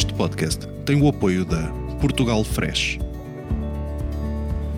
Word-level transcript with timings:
Este 0.00 0.14
podcast 0.14 0.66
tem 0.86 0.98
o 1.02 1.08
apoio 1.08 1.44
da 1.44 1.70
Portugal 2.00 2.42
Fresh. 2.42 2.98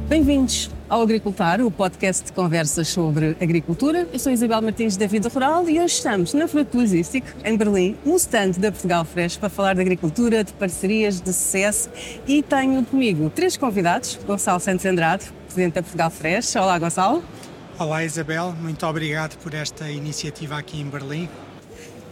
Bem-vindos 0.09 0.69
ao 0.89 1.01
Agricultar, 1.01 1.61
o 1.61 1.71
podcast 1.71 2.25
de 2.25 2.33
conversas 2.33 2.89
sobre 2.89 3.37
agricultura. 3.41 4.09
Eu 4.13 4.19
sou 4.19 4.33
Isabel 4.33 4.61
Martins 4.61 4.97
da 4.97 5.07
Vida 5.07 5.29
Rural 5.29 5.71
e 5.71 5.79
hoje 5.79 5.95
estamos 5.95 6.35
na 6.35 6.49
Fruto 6.49 6.77
Logístico, 6.77 7.29
em 7.45 7.57
Berlim, 7.57 7.97
no 8.05 8.17
stand 8.17 8.59
da 8.59 8.73
Portugal 8.73 9.05
Fresh, 9.05 9.37
para 9.37 9.49
falar 9.49 9.75
de 9.75 9.81
agricultura, 9.83 10.43
de 10.43 10.53
parcerias, 10.55 11.21
de 11.21 11.33
sucesso. 11.33 11.89
E 12.27 12.43
tenho 12.43 12.85
comigo 12.85 13.31
três 13.31 13.57
convidados: 13.57 14.19
Gonçalo 14.27 14.59
Santos 14.59 14.85
Andrade, 14.85 15.27
presidente 15.45 15.75
da 15.75 15.83
Portugal 15.83 16.11
Fresh. 16.11 16.57
Olá, 16.57 16.77
Gonçalo. 16.81 17.23
Olá, 17.79 18.05
Isabel. 18.05 18.57
Muito 18.61 18.85
obrigado 18.85 19.39
por 19.39 19.55
esta 19.55 19.89
iniciativa 19.89 20.59
aqui 20.59 20.81
em 20.81 20.85
Berlim. 20.85 21.29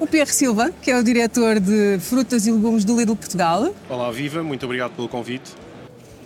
O 0.01 0.07
Pierre 0.07 0.33
Silva, 0.33 0.73
que 0.81 0.91
é 0.91 0.99
o 0.99 1.05
diretor 1.05 1.61
de 1.61 1.99
frutas 2.01 2.47
e 2.47 2.51
legumes 2.51 2.87
do 2.87 2.99
Lidl 2.99 3.15
Portugal. 3.15 3.75
Olá, 3.87 4.11
Viva. 4.11 4.43
Muito 4.43 4.65
obrigado 4.65 4.93
pelo 4.93 5.11
convite. 5.11 5.53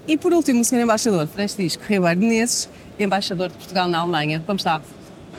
E 0.06 0.16
por 0.16 0.32
último, 0.32 0.60
o 0.60 0.64
Sr. 0.64 0.82
Embaixador 0.82 1.26
Francisco 1.26 1.82
Ribeiro 1.84 2.20
Menezes, 2.20 2.68
embaixador 3.00 3.48
de 3.48 3.56
Portugal 3.56 3.88
na 3.88 3.98
Alemanha. 3.98 4.40
Como 4.46 4.56
está? 4.56 4.80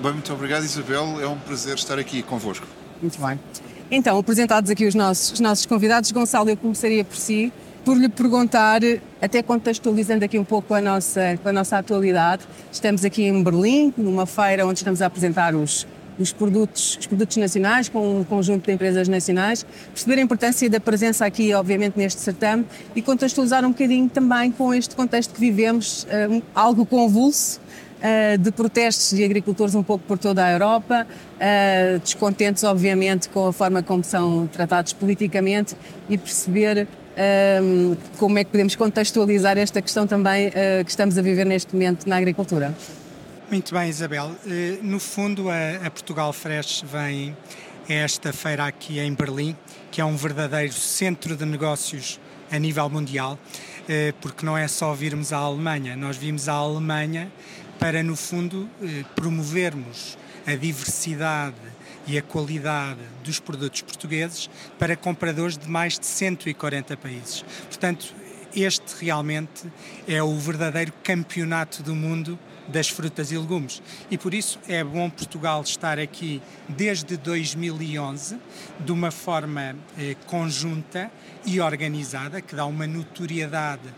Bem, 0.02 0.11
muito 0.11 0.34
obrigado, 0.34 0.66
Isabel. 0.66 1.21
É 1.21 1.27
um 1.27 1.38
prazer 1.38 1.75
estar 1.75 1.98
aqui 1.98 2.21
convosco. 2.23 2.67
Muito 3.02 3.17
bem. 3.25 3.39
Então, 3.89 4.20
apresentados 4.20 4.70
aqui 4.70 4.86
os 4.86 4.95
nossos, 4.95 5.31
os 5.31 5.39
nossos 5.39 5.66
convidados, 5.66 6.11
Gonçalo, 6.11 6.49
eu 6.49 6.58
começaria 6.58 7.05
por 7.05 7.16
si, 7.16 7.53
por 7.86 7.95
lhe 7.95 8.09
perguntar, 8.09 8.81
até 9.22 9.41
contextualizando 9.41 10.25
aqui 10.25 10.38
um 10.38 10.44
pouco 10.44 10.73
a 10.73 10.81
nossa, 10.81 11.39
a 11.45 11.53
nossa 11.53 11.77
atualidade, 11.77 12.44
estamos 12.70 13.05
aqui 13.05 13.23
em 13.23 13.41
Berlim, 13.41 13.94
numa 13.95 14.25
feira 14.25 14.66
onde 14.67 14.80
estamos 14.80 15.02
a 15.02 15.05
apresentar 15.05 15.55
os, 15.55 15.88
os 16.19 16.31
produtos, 16.31 16.97
os 16.99 17.08
produtos 17.08 17.38
nacionais, 17.38 17.89
com 17.89 18.19
um 18.19 18.23
conjunto 18.23 18.66
de 18.66 18.71
empresas 18.71 19.08
nacionais, 19.08 19.66
perceber 19.94 20.19
a 20.19 20.23
importância 20.23 20.69
da 20.69 20.80
presença 20.80 21.25
aqui, 21.25 21.53
obviamente, 21.53 21.97
neste 21.97 22.22
certame 22.22 22.66
e 22.95 23.02
contextualizar 23.02 23.66
um 23.66 23.69
bocadinho 23.69 24.09
também 24.09 24.52
com 24.52 24.73
este 24.73 24.95
contexto 24.95 25.33
que 25.33 25.39
vivemos, 25.39 26.07
um, 26.30 26.41
algo 26.53 26.85
convulso, 26.85 27.59
uh, 27.99 28.38
de 28.38 28.52
protestos 28.52 29.16
de 29.16 29.23
agricultores 29.23 29.75
um 29.75 29.83
pouco 29.83 30.03
por 30.05 30.17
toda 30.17 30.44
a 30.44 30.52
Europa, 30.52 31.07
uh, 31.35 31.99
descontentes, 31.99 32.63
obviamente, 32.63 33.29
com 33.29 33.47
a 33.47 33.53
forma 33.53 33.81
como 33.83 34.03
são 34.03 34.47
tratados 34.47 34.94
politicamente 34.94 35.75
e 36.09 36.17
perceber 36.17 36.88
um, 37.61 37.95
como 38.17 38.38
é 38.38 38.44
que 38.44 38.52
podemos 38.52 38.75
contextualizar 38.75 39.57
esta 39.57 39.81
questão 39.81 40.05
também 40.05 40.47
uh, 40.50 40.83
que 40.83 40.89
estamos 40.89 41.17
a 41.17 41.22
viver 41.22 41.45
neste 41.45 41.73
momento 41.73 42.07
na 42.07 42.17
agricultura. 42.17 42.73
Muito 43.51 43.75
bem, 43.75 43.88
Isabel. 43.89 44.35
No 44.81 44.99
fundo, 44.99 45.49
a, 45.51 45.89
Portugal 45.91 46.33
Fresh 46.33 46.83
vem 46.83 47.38
esta 47.88 48.33
feira 48.33 48.65
aqui 48.65 48.97
em 48.97 49.13
Berlim, 49.13 49.55
que 49.91 50.01
é 50.01 50.05
um 50.05 50.17
verdadeiro 50.17 50.73
centro 50.73 51.35
de 51.38 51.45
negócios 51.45 52.19
a 52.51 52.57
nível 52.57 52.89
mundial, 52.89 53.38
porque 54.19 54.43
não 54.43 54.57
é 54.57 54.67
só 54.67 54.95
virmos 54.95 55.31
à 55.31 55.38
Alemanha, 55.38 55.95
nós 55.95 56.17
vimos 56.17 56.49
à 56.49 56.53
Alemanha 56.53 57.31
para, 57.77 58.01
no 58.01 58.16
fundo, 58.16 58.67
promovermos 59.16 60.17
a 60.47 60.55
diversidade 60.55 61.55
e 62.07 62.17
a 62.17 62.23
qualidade 62.23 62.99
dos 63.23 63.39
produtos 63.39 63.83
portugueses 63.83 64.49
para 64.79 64.95
compradores 64.95 65.55
de 65.55 65.69
mais 65.69 65.99
de 65.99 66.07
140 66.07 66.97
países. 66.97 67.45
Portanto, 67.67 68.11
este 68.55 69.03
realmente 69.05 69.71
é 70.07 70.23
o 70.23 70.35
verdadeiro 70.35 70.91
campeonato 71.03 71.83
do 71.83 71.93
mundo 71.93 72.39
das 72.67 72.89
frutas 72.89 73.31
e 73.31 73.38
legumes. 73.38 73.81
E 74.09 74.17
por 74.17 74.33
isso 74.33 74.59
é 74.67 74.83
bom 74.83 75.09
Portugal 75.09 75.61
estar 75.61 75.99
aqui 75.99 76.41
desde 76.67 77.17
2011, 77.17 78.38
de 78.80 78.91
uma 78.91 79.11
forma 79.11 79.75
eh, 79.97 80.16
conjunta 80.27 81.12
e 81.45 81.59
organizada, 81.59 82.41
que 82.41 82.56
dá 82.56 82.66
uma 82.66 82.88
notoriedade 82.88 83.94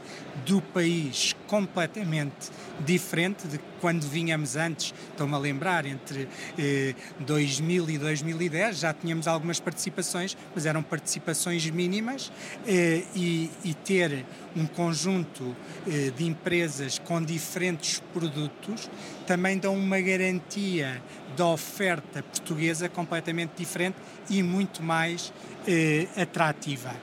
do 0.46 0.62
país 0.62 1.36
completamente 1.48 2.52
diferente 2.80 3.48
de 3.48 3.58
quando 3.80 4.04
vínhamos 4.04 4.56
antes. 4.56 4.94
Estou-me 5.12 5.34
a 5.34 5.38
lembrar, 5.38 5.86
entre 5.86 6.28
eh, 6.58 6.96
2000 7.20 7.90
e 7.90 7.98
2010 7.98 8.80
já 8.80 8.94
tínhamos 8.94 9.28
algumas 9.28 9.60
participações, 9.60 10.38
mas 10.54 10.66
eram 10.66 10.84
participações 10.84 11.70
mínimas 11.70 12.32
eh, 12.66 13.04
e, 13.16 13.50
e, 13.64 13.74
ter 13.74 14.26
um 14.56 14.66
conjunto 14.66 15.56
eh, 15.88 16.12
de 16.16 16.26
empresas 16.26 17.00
com 17.00 17.22
diferentes 17.22 18.02
produtos 18.14 18.90
também 19.26 19.58
dão 19.58 19.76
uma 19.76 20.00
garantia 20.00 21.02
da 21.36 21.46
oferta 21.48 22.24
portuguesa 22.24 22.90
completamente 22.90 23.52
diferente 23.58 23.98
e 24.30 24.42
muito 24.42 24.82
mais 24.82 25.34
eh, 25.68 26.08
atrativa. 26.16 26.96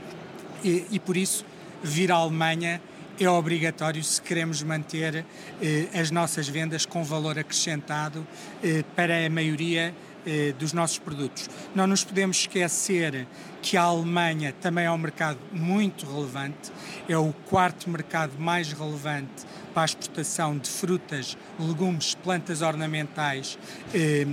E, 0.65 0.87
e 0.91 0.99
por 0.99 1.17
isso, 1.17 1.45
vir 1.83 2.11
à 2.11 2.17
Alemanha 2.17 2.81
é 3.19 3.29
obrigatório 3.29 4.03
se 4.03 4.21
queremos 4.21 4.63
manter 4.63 5.25
eh, 5.63 5.89
as 5.95 6.11
nossas 6.11 6.49
vendas 6.49 6.85
com 6.85 7.05
valor 7.05 7.39
acrescentado 7.39 8.27
eh, 8.63 8.85
para 8.97 9.27
a 9.27 9.31
maioria 9.31 9.95
eh, 10.27 10.55
dos 10.59 10.73
nossos 10.73 10.99
produtos. 10.99 11.51
Não 11.75 11.87
nos 11.87 12.03
podemos 12.03 12.39
esquecer 12.39 13.27
que 13.61 13.77
a 13.77 13.83
Alemanha 13.83 14.55
também 14.59 14.87
é 14.87 14.91
um 14.91 14.97
mercado 14.97 15.39
muito 15.53 16.07
relevante, 16.07 16.73
é 17.07 17.19
o 17.19 17.31
quarto 17.45 17.91
mercado 17.91 18.33
mais 18.39 18.73
relevante 18.73 19.45
para 19.75 19.83
a 19.83 19.85
exportação 19.85 20.57
de 20.57 20.71
frutas, 20.71 21.37
legumes, 21.59 22.15
plantas 22.15 22.63
ornamentais 22.63 23.59
eh, 23.93 24.27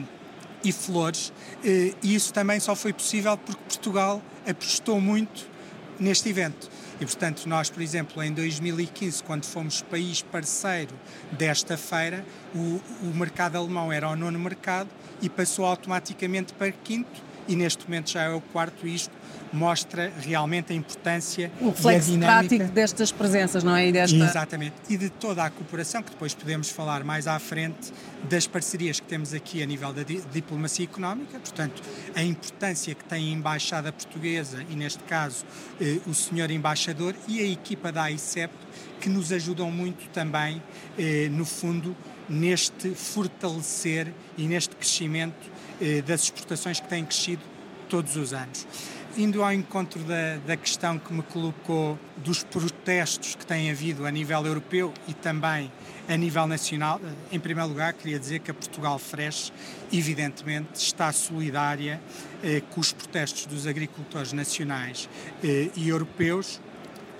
e 0.64 0.72
flores, 0.72 1.34
eh, 1.62 1.94
e 2.02 2.16
isso 2.16 2.34
também 2.34 2.60
só 2.62 2.74
foi 2.74 2.94
possível 2.94 3.38
porque 3.38 3.62
Portugal 3.68 4.22
apostou 4.48 5.02
muito 5.02 5.46
neste 6.00 6.30
evento. 6.30 6.70
E, 7.02 7.06
portanto, 7.06 7.48
nós, 7.48 7.68
por 7.68 7.82
exemplo, 7.82 8.22
em 8.22 8.32
2015, 8.32 9.24
quando 9.24 9.44
fomos 9.46 9.82
país 9.82 10.22
parceiro 10.22 10.94
desta 11.32 11.76
feira, 11.76 12.24
o, 12.54 12.80
o 13.02 13.14
mercado 13.16 13.56
alemão 13.56 13.92
era 13.92 14.08
o 14.08 14.16
nono 14.16 14.38
mercado 14.38 14.88
e 15.20 15.28
passou 15.28 15.66
automaticamente 15.66 16.54
para 16.54 16.72
quinto 16.72 17.31
e 17.48 17.56
neste 17.56 17.84
momento 17.86 18.12
já 18.12 18.24
é 18.24 18.30
o 18.30 18.42
quarto 18.42 18.88
isto 18.88 19.12
mostra 19.54 20.12
realmente 20.22 20.72
a 20.72 20.76
importância 20.76 21.52
o 21.60 21.70
reflexo 21.70 22.18
prático 22.18 22.66
destas 22.66 23.12
presenças, 23.12 23.64
não 23.64 23.76
é? 23.76 23.88
E 23.88 23.92
desta... 23.92 24.16
Exatamente. 24.16 24.76
E 24.90 24.98
de 24.98 25.10
toda 25.10 25.44
a 25.44 25.50
cooperação, 25.50 26.02
que 26.02 26.12
depois 26.12 26.34
podemos 26.34 26.70
falar 26.70 27.04
mais 27.04 27.28
à 27.28 27.38
frente, 27.38 27.92
das 28.30 28.48
parcerias 28.48 29.00
que 29.00 29.08
temos 29.08 29.34
aqui 29.34 29.62
a 29.62 29.66
nível 29.66 29.92
da 29.92 30.04
diplomacia 30.04 30.86
económica, 30.86 31.40
portanto, 31.40 31.82
a 32.16 32.24
importância 32.24 32.96
que 32.96 33.04
tem 33.04 33.30
a 33.30 33.32
Embaixada 33.34 33.92
Portuguesa 33.92 34.64
e, 34.70 34.76
neste 34.76 35.04
caso, 35.04 35.46
eh, 35.80 36.00
o 36.08 36.14
senhor 36.14 36.50
Embaixador 36.50 37.16
e 37.28 37.42
a 37.42 37.46
equipa 37.46 37.92
da 37.92 38.04
AICEP, 38.04 38.54
que 39.00 39.10
nos 39.10 39.32
ajudam 39.32 39.70
muito 39.72 40.08
também, 40.10 40.62
eh, 40.98 41.28
no 41.30 41.44
fundo, 41.44 41.96
neste 42.30 42.92
fortalecer 42.92 44.14
e 44.38 44.48
neste 44.48 44.76
crescimento 44.76 45.51
das 46.06 46.24
exportações 46.24 46.80
que 46.80 46.88
têm 46.88 47.04
crescido 47.06 47.42
todos 47.90 48.16
os 48.16 48.34
anos. 48.34 48.66
Indo 49.18 49.44
ao 49.44 49.52
encontro 49.52 50.02
da, 50.04 50.38
da 50.38 50.56
questão 50.56 50.98
que 50.98 51.12
me 51.12 51.22
colocou 51.22 52.00
dos 52.16 52.44
protestos 52.44 53.36
que 53.36 53.46
têm 53.46 53.70
havido 53.70 54.06
a 54.06 54.12
nível 54.12 54.46
europeu 54.46 54.94
e 55.08 55.14
também 55.14 55.70
a 56.08 56.16
nível 56.16 56.48
nacional, 56.48 57.00
em 57.32 57.40
primeiro 57.40 57.70
lugar, 57.70 57.94
queria 57.94 58.18
dizer 58.18 58.40
que 58.40 58.50
a 58.50 58.54
Portugal 58.54 58.98
Fresh, 58.98 59.52
evidentemente, 59.92 60.76
está 60.76 61.12
solidária 61.12 62.02
eh, 62.44 62.62
com 62.70 62.80
os 62.80 62.92
protestos 62.94 63.46
dos 63.46 63.68
agricultores 63.68 64.34
nacionais 64.34 65.10
eh, 65.44 65.70
e 65.76 65.90
europeus 65.90 66.60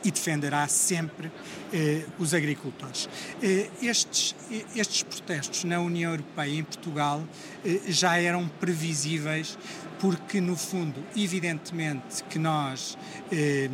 e 0.04 0.12
defenderá 0.12 0.68
sempre 0.68 1.32
eh, 1.74 2.06
os 2.18 2.34
agricultores. 2.34 3.08
Eh, 3.42 3.70
estes, 3.82 4.36
estes 4.76 5.04
protestos 5.04 5.64
na 5.64 5.80
União 5.80 6.12
Europeia 6.12 6.50
e 6.50 6.60
em 6.60 6.64
Portugal 6.64 7.24
eh, 7.66 7.80
já 7.88 8.18
eram 8.18 8.48
previsíveis 8.48 9.58
porque, 10.00 10.42
no 10.42 10.58
fundo, 10.58 11.04
evidentemente 11.16 12.24
que 12.24 12.40
nós 12.40 12.98
eh, 13.32 13.70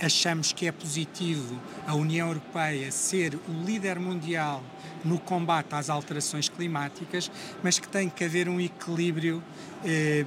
achamos 0.00 0.52
que 0.52 0.66
é 0.66 0.72
positivo 0.72 1.60
a 1.86 1.94
União 1.94 2.28
Europeia 2.28 2.90
ser 2.90 3.34
o 3.34 3.64
líder 3.64 3.98
mundial 3.98 4.62
no 5.04 5.18
combate 5.18 5.74
às 5.74 5.88
alterações 5.88 6.48
climáticas, 6.48 7.30
mas 7.62 7.78
que 7.78 7.86
tem 7.86 8.08
que 8.08 8.24
haver 8.24 8.48
um 8.48 8.60
equilíbrio 8.60 9.42
eh, 9.84 10.24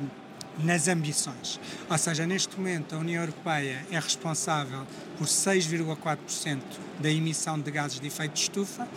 nas 0.64 0.88
ambições. 0.88 1.60
Ou 1.90 1.98
seja, 1.98 2.26
neste 2.26 2.58
momento 2.58 2.96
a 2.96 3.00
União 3.00 3.22
Europeia 3.22 3.86
é 3.92 4.00
responsável 4.00 4.86
por 5.18 5.28
6,4% 5.28 6.62
da 7.00 7.10
emissão 7.10 7.60
de 7.60 7.72
gases 7.72 8.00
de 8.00 8.08
efeito 8.08 8.34
de 8.34 8.42
estufa 8.42 8.88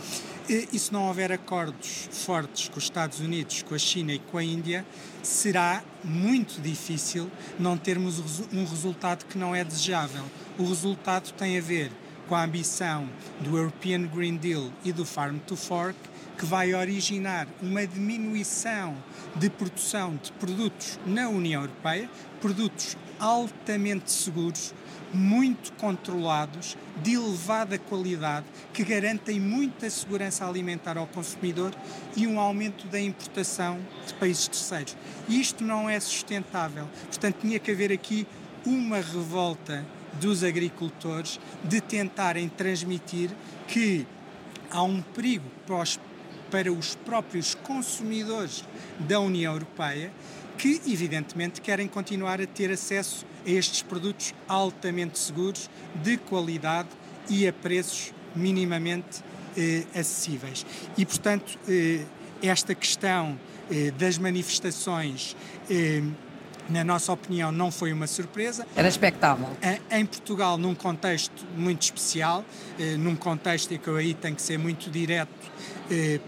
e 0.49 0.77
se 0.77 0.91
não 0.91 1.07
houver 1.07 1.31
acordos 1.31 2.09
fortes 2.11 2.67
com 2.67 2.77
os 2.77 2.83
Estados 2.83 3.19
Unidos, 3.19 3.63
com 3.63 3.73
a 3.73 3.79
China 3.79 4.11
e 4.11 4.19
com 4.19 4.37
a 4.37 4.43
Índia, 4.43 4.85
será 5.23 5.83
muito 6.03 6.59
difícil 6.61 7.31
não 7.57 7.77
termos 7.77 8.19
um 8.51 8.65
resultado 8.65 9.25
que 9.25 9.37
não 9.37 9.55
é 9.55 9.63
desejável. 9.63 10.23
O 10.57 10.67
resultado 10.67 11.31
tem 11.33 11.57
a 11.57 11.61
ver 11.61 11.91
com 12.27 12.35
a 12.35 12.43
ambição 12.43 13.07
do 13.39 13.57
European 13.57 14.07
Green 14.07 14.35
Deal 14.35 14.71
e 14.83 14.91
do 14.91 15.05
Farm 15.05 15.37
to 15.39 15.55
Fork, 15.55 15.97
que 16.37 16.45
vai 16.45 16.73
originar 16.73 17.47
uma 17.61 17.85
diminuição 17.85 18.95
de 19.35 19.49
produção 19.49 20.19
de 20.21 20.31
produtos 20.33 20.99
na 21.05 21.29
União 21.29 21.61
Europeia, 21.61 22.09
produtos 22.39 22.97
altamente 23.19 24.11
seguros, 24.11 24.73
muito 25.13 25.73
controlados, 25.73 26.77
de 27.03 27.13
elevada 27.13 27.77
qualidade, 27.77 28.45
que 28.73 28.83
garantem 28.83 29.39
muita 29.39 29.89
segurança 29.89 30.47
alimentar 30.47 30.97
ao 30.97 31.07
consumidor 31.07 31.73
e 32.15 32.25
um 32.25 32.39
aumento 32.39 32.87
da 32.87 32.99
importação 32.99 33.79
de 34.07 34.13
países 34.13 34.47
terceiros. 34.47 34.95
Isto 35.27 35.63
não 35.63 35.89
é 35.89 35.99
sustentável. 35.99 36.87
Portanto, 37.07 37.37
tinha 37.41 37.59
que 37.59 37.71
haver 37.71 37.91
aqui 37.91 38.25
uma 38.65 38.97
revolta 38.97 39.85
dos 40.13 40.43
agricultores 40.43 41.39
de 41.63 41.81
tentarem 41.81 42.47
transmitir 42.49 43.29
que 43.67 44.05
há 44.69 44.83
um 44.83 45.01
perigo 45.01 45.45
para 45.65 45.81
os, 45.81 45.99
para 46.51 46.71
os 46.71 46.93
próprios 46.93 47.55
consumidores 47.55 48.63
da 48.99 49.19
União 49.19 49.53
Europeia 49.53 50.11
que, 50.57 50.79
evidentemente, 50.85 51.61
querem 51.61 51.87
continuar 51.87 52.39
a 52.39 52.45
ter 52.45 52.69
acesso 52.69 53.25
a 53.45 53.49
estes 53.49 53.81
produtos 53.81 54.35
altamente 54.47 55.17
seguros, 55.17 55.69
de 56.03 56.17
qualidade 56.17 56.89
e 57.27 57.47
a 57.47 57.53
preços 57.53 58.13
minimamente 58.35 59.23
eh, 59.57 59.83
acessíveis. 59.95 60.63
E, 60.95 61.05
portanto, 61.05 61.57
eh, 61.67 62.05
esta 62.43 62.75
questão 62.75 63.39
eh, 63.71 63.89
das 63.91 64.19
manifestações 64.19 65.35
eh, 65.67 66.03
na 66.71 66.83
nossa 66.83 67.11
opinião, 67.11 67.51
não 67.51 67.69
foi 67.69 67.91
uma 67.91 68.07
surpresa. 68.07 68.65
Era 68.75 68.87
expectável. 68.87 69.49
Em 69.91 70.05
Portugal, 70.05 70.57
num 70.57 70.73
contexto 70.73 71.45
muito 71.55 71.83
especial, 71.83 72.45
eh, 72.79 72.95
num 72.97 73.15
contexto 73.15 73.73
em 73.73 73.77
que 73.77 73.87
eu 73.87 73.97
aí 73.97 74.13
tenho 74.13 74.35
que 74.35 74.41
ser 74.41 74.57
muito 74.57 74.89
direto, 74.89 75.29
eh, 75.31 75.50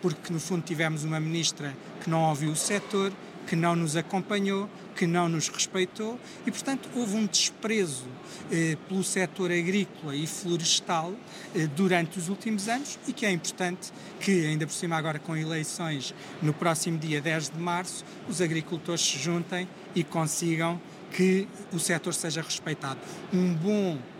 porque 0.01 0.31
no 0.31 0.39
fundo 0.39 0.61
tivemos 0.63 1.03
uma 1.03 1.19
ministra 1.19 1.73
que 2.03 2.09
não 2.09 2.29
ouviu 2.29 2.51
o 2.51 2.55
setor, 2.55 3.13
que 3.47 3.55
não 3.55 3.75
nos 3.75 3.95
acompanhou, 3.95 4.69
que 4.95 5.05
não 5.07 5.27
nos 5.27 5.47
respeitou 5.47 6.19
e, 6.45 6.51
portanto, 6.51 6.89
houve 6.95 7.15
um 7.15 7.25
desprezo 7.25 8.05
eh, 8.51 8.77
pelo 8.87 9.03
setor 9.03 9.51
agrícola 9.51 10.15
e 10.15 10.25
florestal 10.27 11.13
eh, 11.55 11.67
durante 11.67 12.19
os 12.19 12.29
últimos 12.29 12.67
anos 12.67 12.97
e 13.07 13.13
que 13.13 13.25
é 13.25 13.31
importante 13.31 13.91
que, 14.19 14.45
ainda 14.45 14.65
por 14.65 14.73
cima 14.73 14.95
agora 14.95 15.19
com 15.19 15.35
eleições 15.35 16.13
no 16.41 16.53
próximo 16.53 16.97
dia 16.97 17.21
10 17.21 17.49
de 17.49 17.59
março, 17.59 18.05
os 18.27 18.41
agricultores 18.41 19.01
se 19.01 19.17
juntem 19.17 19.67
e 19.95 20.03
consigam 20.03 20.79
que 21.11 21.47
o 21.71 21.79
setor 21.79 22.13
seja 22.13 22.41
respeitado. 22.41 22.99
Um 23.31 23.53
bom 23.53 23.97
eh, 23.97 24.12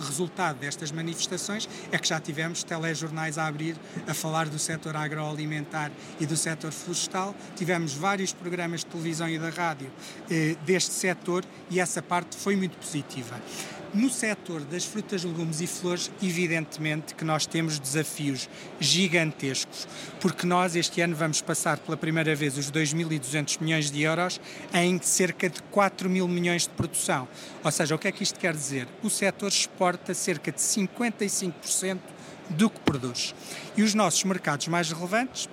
resultado 0.00 0.58
destas 0.58 0.92
manifestações 0.92 1.68
é 1.90 1.98
que 1.98 2.08
já 2.08 2.20
tivemos 2.20 2.62
telejornais 2.62 3.38
a 3.38 3.46
abrir 3.46 3.76
a 4.06 4.14
falar 4.14 4.48
do 4.48 4.58
setor 4.58 4.96
agroalimentar 4.96 5.90
e 6.20 6.26
do 6.26 6.36
setor 6.36 6.72
florestal, 6.72 7.34
tivemos 7.56 7.94
vários 7.94 8.32
programas 8.32 8.80
de 8.80 8.86
televisão 8.86 9.28
e 9.28 9.38
da 9.38 9.50
rádio 9.50 9.90
eh, 10.30 10.56
deste 10.64 10.92
setor 10.92 11.44
e 11.70 11.80
essa 11.80 12.02
parte 12.02 12.36
foi 12.36 12.56
muito 12.56 12.76
positiva. 12.76 13.40
No 13.94 14.10
setor 14.10 14.62
das 14.62 14.84
frutas, 14.84 15.22
legumes 15.22 15.60
e 15.60 15.68
flores, 15.68 16.10
evidentemente 16.20 17.14
que 17.14 17.24
nós 17.24 17.46
temos 17.46 17.78
desafios 17.78 18.48
gigantescos, 18.80 19.86
porque 20.20 20.44
nós 20.44 20.74
este 20.74 21.00
ano 21.00 21.14
vamos 21.14 21.40
passar 21.40 21.78
pela 21.78 21.96
primeira 21.96 22.34
vez 22.34 22.58
os 22.58 22.72
2.200 22.72 23.60
milhões 23.60 23.92
de 23.92 24.02
euros 24.02 24.40
em 24.74 25.00
cerca 25.00 25.48
de 25.48 25.62
4 25.70 26.10
mil 26.10 26.26
milhões 26.26 26.62
de 26.62 26.70
produção. 26.70 27.28
Ou 27.62 27.70
seja, 27.70 27.94
o 27.94 27.98
que 27.98 28.08
é 28.08 28.12
que 28.12 28.24
isto 28.24 28.40
quer 28.40 28.52
dizer? 28.52 28.88
O 29.00 29.08
setor 29.08 29.46
exporta 29.46 30.12
cerca 30.12 30.50
de 30.50 30.58
55% 30.60 32.00
do 32.50 32.68
que 32.68 32.80
produz. 32.80 33.32
E 33.76 33.84
os 33.84 33.94
nossos 33.94 34.24
mercados 34.24 34.66
mais 34.66 34.90
relevantes 34.90 35.48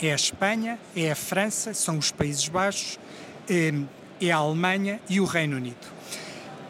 é 0.00 0.10
a 0.10 0.14
Espanha, 0.16 0.78
é 0.96 1.10
a 1.10 1.14
França, 1.14 1.74
são 1.74 1.98
os 1.98 2.10
Países 2.10 2.48
Baixos, 2.48 2.98
é, 3.46 3.74
é 4.22 4.32
a 4.32 4.36
Alemanha 4.38 5.02
e 5.06 5.20
o 5.20 5.26
Reino 5.26 5.58
Unido. 5.58 5.94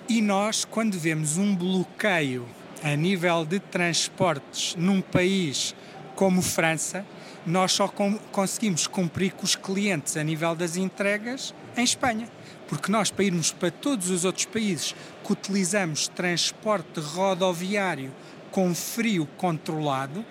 E 0.06 0.20
nós, 0.20 0.66
quando 0.66 0.98
vemos 0.98 1.38
um 1.38 1.56
bloqueio 1.56 2.46
a 2.82 2.94
nível 2.94 3.42
de 3.46 3.58
transportes 3.58 4.76
num 4.76 5.00
país 5.00 5.74
como 6.14 6.42
França, 6.42 7.06
nós 7.46 7.72
só 7.72 7.88
com, 7.88 8.18
conseguimos 8.30 8.86
cumprir 8.86 9.32
com 9.32 9.44
os 9.44 9.56
clientes 9.56 10.18
a 10.18 10.22
nível 10.22 10.54
das 10.54 10.76
entregas 10.76 11.54
em 11.74 11.82
Espanha. 11.82 12.28
Porque 12.68 12.92
nós, 12.92 13.10
para 13.10 13.24
irmos 13.24 13.50
para 13.50 13.70
todos 13.70 14.10
os 14.10 14.26
outros 14.26 14.44
países 14.44 14.94
que 15.24 15.32
utilizamos 15.32 16.06
transporte 16.08 17.00
rodoviário 17.00 18.12
com 18.50 18.74
frio 18.74 19.26
controlado, 19.38 20.22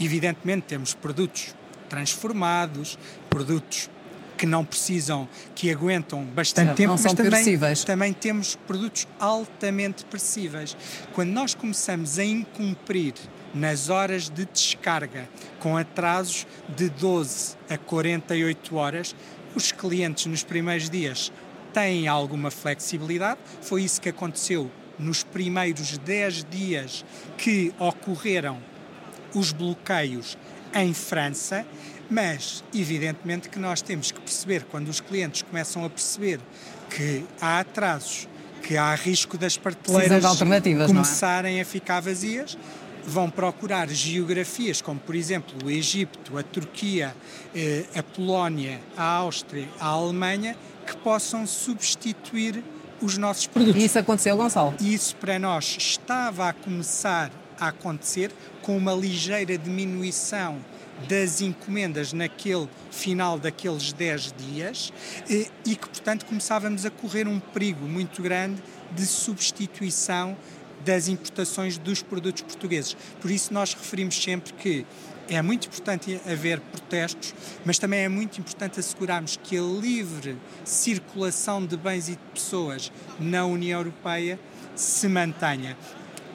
evidentemente 0.00 0.62
temos 0.68 0.94
produtos 0.94 1.54
transformados, 1.90 2.98
produtos 3.28 3.90
que 4.40 4.46
não 4.46 4.64
precisam, 4.64 5.28
que 5.54 5.70
aguentam 5.70 6.24
bastante 6.24 6.68
não, 6.68 6.74
tempo, 6.74 6.94
mas 6.94 7.12
também, 7.12 7.76
também 7.84 8.12
temos 8.14 8.56
produtos 8.66 9.06
altamente 9.18 10.02
perecíveis. 10.06 10.74
Quando 11.12 11.28
nós 11.28 11.52
começamos 11.54 12.18
a 12.18 12.24
incumprir 12.24 13.12
nas 13.54 13.90
horas 13.90 14.30
de 14.30 14.46
descarga, 14.46 15.28
com 15.58 15.76
atrasos 15.76 16.46
de 16.74 16.88
12 16.88 17.54
a 17.68 17.76
48 17.76 18.76
horas, 18.76 19.14
os 19.54 19.72
clientes 19.72 20.24
nos 20.24 20.42
primeiros 20.42 20.88
dias 20.88 21.30
têm 21.74 22.08
alguma 22.08 22.50
flexibilidade. 22.50 23.40
Foi 23.60 23.82
isso 23.82 24.00
que 24.00 24.08
aconteceu 24.08 24.70
nos 24.98 25.22
primeiros 25.22 25.98
10 25.98 26.46
dias 26.50 27.04
que 27.36 27.74
ocorreram 27.78 28.56
os 29.34 29.52
bloqueios 29.52 30.38
em 30.74 30.94
França 30.94 31.66
mas, 32.10 32.64
evidentemente, 32.74 33.48
que 33.48 33.58
nós 33.58 33.80
temos 33.80 34.10
que 34.10 34.20
perceber, 34.20 34.64
quando 34.70 34.88
os 34.88 35.00
clientes 35.00 35.42
começam 35.42 35.84
a 35.84 35.90
perceber 35.90 36.40
que 36.90 37.24
há 37.40 37.60
atrasos, 37.60 38.28
que 38.62 38.76
há 38.76 38.94
risco 38.94 39.38
das 39.38 39.56
prateleiras 39.56 40.24
é? 40.24 40.86
começarem 40.86 41.58
é? 41.58 41.62
a 41.62 41.64
ficar 41.64 42.00
vazias, 42.00 42.58
vão 43.06 43.30
procurar 43.30 43.88
geografias 43.88 44.82
como, 44.82 44.98
por 45.00 45.14
exemplo, 45.14 45.54
o 45.64 45.70
Egito, 45.70 46.36
a 46.36 46.42
Turquia, 46.42 47.14
eh, 47.54 47.84
a 47.94 48.02
Polónia, 48.02 48.80
a 48.96 49.04
Áustria, 49.04 49.68
a 49.78 49.86
Alemanha, 49.86 50.56
que 50.86 50.96
possam 50.98 51.46
substituir 51.46 52.62
os 53.00 53.16
nossos 53.16 53.46
produtos. 53.46 53.80
E 53.80 53.84
isso 53.86 53.98
aconteceu, 53.98 54.36
Gonçalo? 54.36 54.74
Isso 54.80 55.16
para 55.16 55.38
nós 55.38 55.76
estava 55.78 56.48
a 56.48 56.52
começar 56.52 57.30
a 57.58 57.68
acontecer 57.68 58.30
com 58.62 58.76
uma 58.76 58.92
ligeira 58.92 59.56
diminuição 59.56 60.58
das 61.08 61.40
encomendas 61.40 62.12
naquele 62.12 62.68
final 62.90 63.38
daqueles 63.38 63.92
10 63.92 64.34
dias 64.36 64.92
e, 65.28 65.50
e 65.64 65.76
que, 65.76 65.88
portanto, 65.88 66.26
começávamos 66.26 66.84
a 66.84 66.90
correr 66.90 67.26
um 67.26 67.40
perigo 67.40 67.86
muito 67.86 68.22
grande 68.22 68.62
de 68.92 69.06
substituição 69.06 70.36
das 70.84 71.08
importações 71.08 71.78
dos 71.78 72.02
produtos 72.02 72.42
portugueses. 72.42 72.96
Por 73.20 73.30
isso, 73.30 73.52
nós 73.52 73.74
referimos 73.74 74.20
sempre 74.20 74.52
que 74.54 74.86
é 75.28 75.40
muito 75.42 75.68
importante 75.68 76.20
haver 76.26 76.58
protestos, 76.60 77.34
mas 77.64 77.78
também 77.78 78.00
é 78.00 78.08
muito 78.08 78.40
importante 78.40 78.80
assegurarmos 78.80 79.36
que 79.36 79.56
a 79.56 79.62
livre 79.62 80.36
circulação 80.64 81.64
de 81.64 81.76
bens 81.76 82.08
e 82.08 82.12
de 82.12 82.22
pessoas 82.34 82.90
na 83.18 83.44
União 83.44 83.78
Europeia 83.78 84.40
se 84.74 85.06
mantenha. 85.06 85.76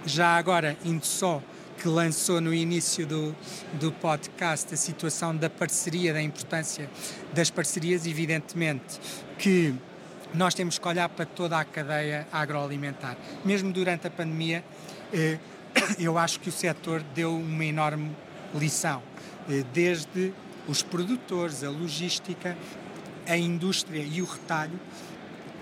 Já 0.05 0.37
agora, 0.37 0.77
indo 0.85 1.05
só 1.05 1.41
que 1.85 1.89
lançou 1.89 2.41
no 2.41 2.51
início 2.51 3.05
do, 3.05 3.35
do 3.73 3.91
podcast 3.91 4.73
a 4.73 4.77
situação 4.77 5.37
da 5.37 5.51
parceria, 5.51 6.11
da 6.11 6.19
importância 6.19 6.89
das 7.31 7.51
parcerias, 7.51 8.07
evidentemente 8.07 8.99
que 9.37 9.71
nós 10.33 10.55
temos 10.55 10.79
que 10.79 10.87
olhar 10.87 11.07
para 11.09 11.27
toda 11.27 11.59
a 11.59 11.63
cadeia 11.63 12.27
agroalimentar. 12.31 13.15
Mesmo 13.45 13.71
durante 13.71 14.07
a 14.07 14.09
pandemia, 14.09 14.65
eh, 15.13 15.37
eu 15.99 16.17
acho 16.17 16.39
que 16.39 16.49
o 16.49 16.51
setor 16.51 17.03
deu 17.13 17.37
uma 17.37 17.63
enorme 17.63 18.15
lição, 18.55 19.03
eh, 19.47 19.63
desde 19.71 20.33
os 20.67 20.81
produtores, 20.81 21.63
a 21.63 21.69
logística, 21.69 22.57
a 23.27 23.37
indústria 23.37 24.01
e 24.01 24.23
o 24.23 24.25
retalho 24.25 24.79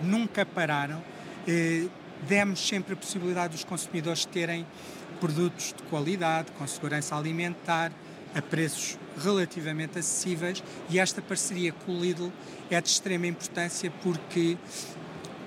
nunca 0.02 0.46
pararam. 0.46 1.04
Eh, 1.46 1.88
demos 2.26 2.66
sempre 2.66 2.94
a 2.94 2.96
possibilidade 2.96 3.52
dos 3.56 3.66
consumidores 3.66 4.24
terem 4.24 4.66
produtos 5.20 5.74
de 5.76 5.84
qualidade, 5.84 6.52
com 6.54 6.66
segurança 6.68 7.16
alimentar, 7.16 7.92
a 8.36 8.42
preços 8.42 8.98
relativamente 9.22 10.00
acessíveis 10.00 10.64
e 10.90 11.00
esta 11.00 11.22
parceria 11.22 11.72
com 11.72 11.96
o 11.96 12.02
Lidl 12.02 12.32
é 12.70 12.82
de 12.82 12.90
extrema 12.90 13.28
importância 13.28 13.92
porque 14.02 14.58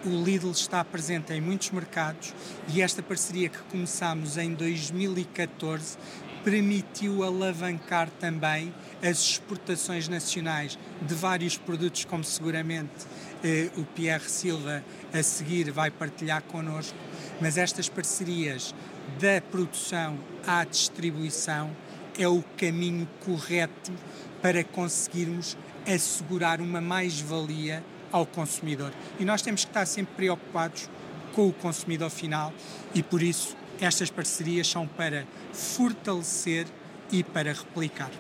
o 0.05 0.25
Lidl 0.25 0.53
está 0.53 0.85
presente 0.85 1.33
em 1.33 1.41
muitos 1.41 1.71
mercados 1.71 2.33
e 2.69 2.81
esta 2.81 3.03
parceria 3.03 3.49
que 3.49 3.59
começámos 3.71 4.37
em 4.39 4.55
2014 4.55 5.99
permitiu 6.45 7.25
alavancar 7.25 8.09
também 8.21 8.73
as 9.03 9.19
exportações 9.19 10.07
nacionais 10.07 10.79
de 11.03 11.13
vários 11.13 11.59
produtos, 11.59 12.05
como 12.05 12.23
seguramente 12.23 13.05
eh, 13.43 13.69
o 13.77 13.83
Pierre 13.83 14.31
Silva 14.31 14.85
a 15.13 15.23
seguir 15.25 15.73
vai 15.73 15.91
partilhar 15.91 16.43
connosco, 16.43 16.97
mas 17.41 17.57
estas 17.57 17.89
parcerias 17.89 18.75
da 19.21 19.41
produção 19.41 20.19
à 20.47 20.65
distribuição 20.65 21.71
é 22.19 22.27
o 22.27 22.43
caminho 22.57 23.09
correto 23.25 23.93
para 24.41 24.65
conseguirmos 24.65 25.57
assegurar 25.87 26.61
uma 26.61 26.81
mais-valia 26.81 27.83
ao 28.11 28.25
consumidor. 28.25 28.93
E 29.19 29.25
nós 29.25 29.43
temos 29.43 29.65
que 29.65 29.71
estar 29.71 29.87
sempre 29.87 30.15
preocupados 30.15 30.89
com 31.33 31.49
o 31.49 31.53
consumidor 31.53 32.11
final 32.11 32.53
e 32.95 33.03
por 33.03 33.23
isso 33.23 33.57
estas 33.81 34.11
parcerias 34.11 34.67
são 34.67 34.87
para 34.87 35.27
fortalecer 35.53 36.67
e 37.13 37.23
para 37.23 37.53
replicar. 37.53 38.11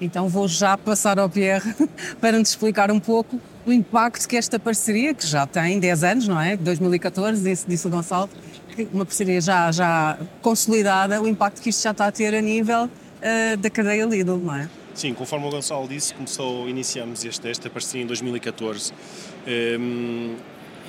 Então 0.00 0.28
vou 0.28 0.46
já 0.48 0.76
passar 0.76 1.18
ao 1.18 1.30
Pierre 1.30 1.74
para 2.20 2.38
nos 2.38 2.50
explicar 2.50 2.90
um 2.90 3.00
pouco 3.00 3.40
o 3.66 3.72
impacto 3.72 4.28
que 4.28 4.36
esta 4.36 4.58
parceria, 4.58 5.12
que 5.12 5.26
já 5.26 5.44
tem 5.46 5.80
10 5.80 6.04
anos, 6.04 6.28
não 6.28 6.40
é? 6.40 6.56
2014, 6.56 7.42
disse, 7.42 7.66
disse 7.68 7.86
o 7.86 7.90
Gonçalo, 7.90 8.30
uma 8.92 9.04
parceria 9.04 9.40
já, 9.40 9.72
já 9.72 10.18
consolidada, 10.40 11.20
o 11.20 11.26
impacto 11.26 11.60
que 11.60 11.70
isto 11.70 11.82
já 11.82 11.90
está 11.90 12.06
a 12.06 12.12
ter 12.12 12.32
a 12.34 12.40
nível 12.40 12.84
uh, 12.84 13.56
da 13.58 13.68
cadeia 13.68 14.04
Lidl, 14.04 14.36
não 14.36 14.54
é? 14.54 14.68
Sim, 14.94 15.12
conforme 15.14 15.46
o 15.46 15.50
Gonçalo 15.50 15.88
disse, 15.88 16.14
começou, 16.14 16.68
iniciamos 16.68 17.24
esta, 17.24 17.48
esta 17.48 17.68
parceria 17.68 18.04
em 18.04 18.06
2014 18.06 18.92
um, 18.92 18.96
ehm, 19.46 20.36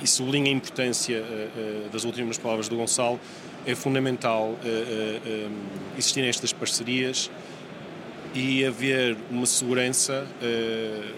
e 0.02 0.06
sublinha 0.06 0.48
a 0.48 0.52
importância 0.54 1.20
uh, 1.20 1.24
uh, 1.24 1.88
das 1.90 2.04
últimas 2.04 2.38
palavras 2.38 2.68
do 2.68 2.76
Gonçalo. 2.76 3.18
É 3.66 3.74
fundamental 3.74 4.52
uh, 4.52 5.50
existirem 5.98 6.30
estas 6.30 6.52
parcerias 6.52 7.28
e 8.34 8.64
haver 8.64 9.16
uma 9.30 9.46
segurança 9.46 10.26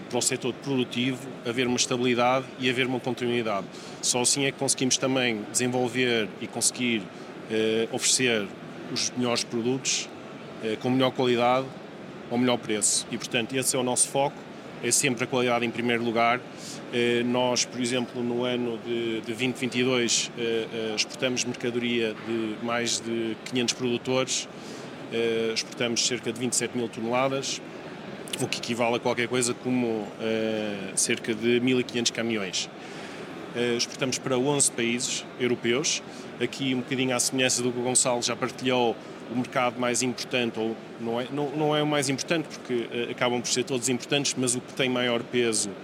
para 0.09 0.19
o 0.19 0.23
setor 0.23 0.53
produtivo, 0.55 1.29
haver 1.47 1.67
uma 1.67 1.77
estabilidade 1.77 2.47
e 2.59 2.71
haver 2.71 2.87
uma 2.87 3.01
continuidade. 3.01 3.67
Só 4.01 4.23
assim 4.23 4.45
é 4.45 4.53
que 4.53 4.59
conseguimos 4.59 4.97
também 4.97 5.43
desenvolver 5.51 6.29
e 6.41 6.47
conseguir 6.47 7.03
oferecer 7.93 8.47
os 8.93 9.11
melhores 9.17 9.45
produtos 9.45 10.09
com 10.81 10.91
melhor 10.91 11.11
qualidade 11.11 11.67
ao 12.31 12.39
melhor 12.39 12.59
preço. 12.59 13.07
E, 13.11 13.19
portanto, 13.19 13.55
esse 13.55 13.75
é 13.75 13.79
o 13.79 13.83
nosso 13.83 14.09
foco, 14.09 14.37
é 14.83 14.91
sempre 14.91 15.25
a 15.25 15.27
qualidade 15.27 15.67
em 15.67 15.71
primeiro 15.71 16.05
lugar. 16.05 16.41
Nós, 17.27 17.65
por 17.65 17.81
exemplo, 17.81 18.23
no 18.23 18.45
ano 18.45 18.79
de, 18.79 19.21
2022, 19.27 20.31
eh, 20.37 20.67
eh, 20.73 20.93
exportamos 20.97 21.45
mercadoria 21.45 22.15
de 22.27 22.65
mais 22.65 23.01
de 23.01 23.37
500 23.45 23.75
produtores, 23.75 24.49
exportamos 25.53 26.07
cerca 26.07 26.33
de 26.33 26.39
27 26.39 26.77
mil 26.77 26.89
toneladas, 26.89 27.61
o 28.41 28.47
que 28.47 28.59
equivale 28.59 28.97
a 28.97 28.99
qualquer 28.99 29.29
coisa 29.29 29.53
como 29.53 30.07
cerca 30.95 31.35
de 31.35 31.61
1.500 31.61 32.13
caminhões. 32.13 32.71
Exportamos 33.77 34.19
para 34.19 34.39
11 34.39 34.73
países 34.73 35.27
europeus, 35.39 36.03
aqui 36.41 36.75
um 36.75 36.79
bocadinho 36.79 37.15
à 37.15 37.21
semelhança 37.21 37.63
do 37.63 37.71
que 37.73 37.79
o 37.79 37.83
Gonçalo 37.83 38.23
já 38.23 38.35
partilhou, 38.35 38.97
o 39.31 39.37
mercado 39.37 39.79
mais 39.79 40.03
importante, 40.03 40.59
ou 40.59 40.77
não 41.01 41.21
é, 41.21 41.27
não, 41.31 41.51
não 41.51 41.77
é 41.77 41.83
o 41.83 41.87
mais 41.87 42.09
importante, 42.09 42.49
porque 42.49 42.75
uh, 42.75 43.11
acabam 43.11 43.41
por 43.41 43.49
ser 43.49 43.65
todos 43.65 43.89
importantes, 43.89 44.35
mas 44.37 44.55
o 44.55 44.61
que 44.61 44.73
tem 44.75 44.89
maior 44.89 45.23
peso 45.23 45.71
uh, 45.71 45.75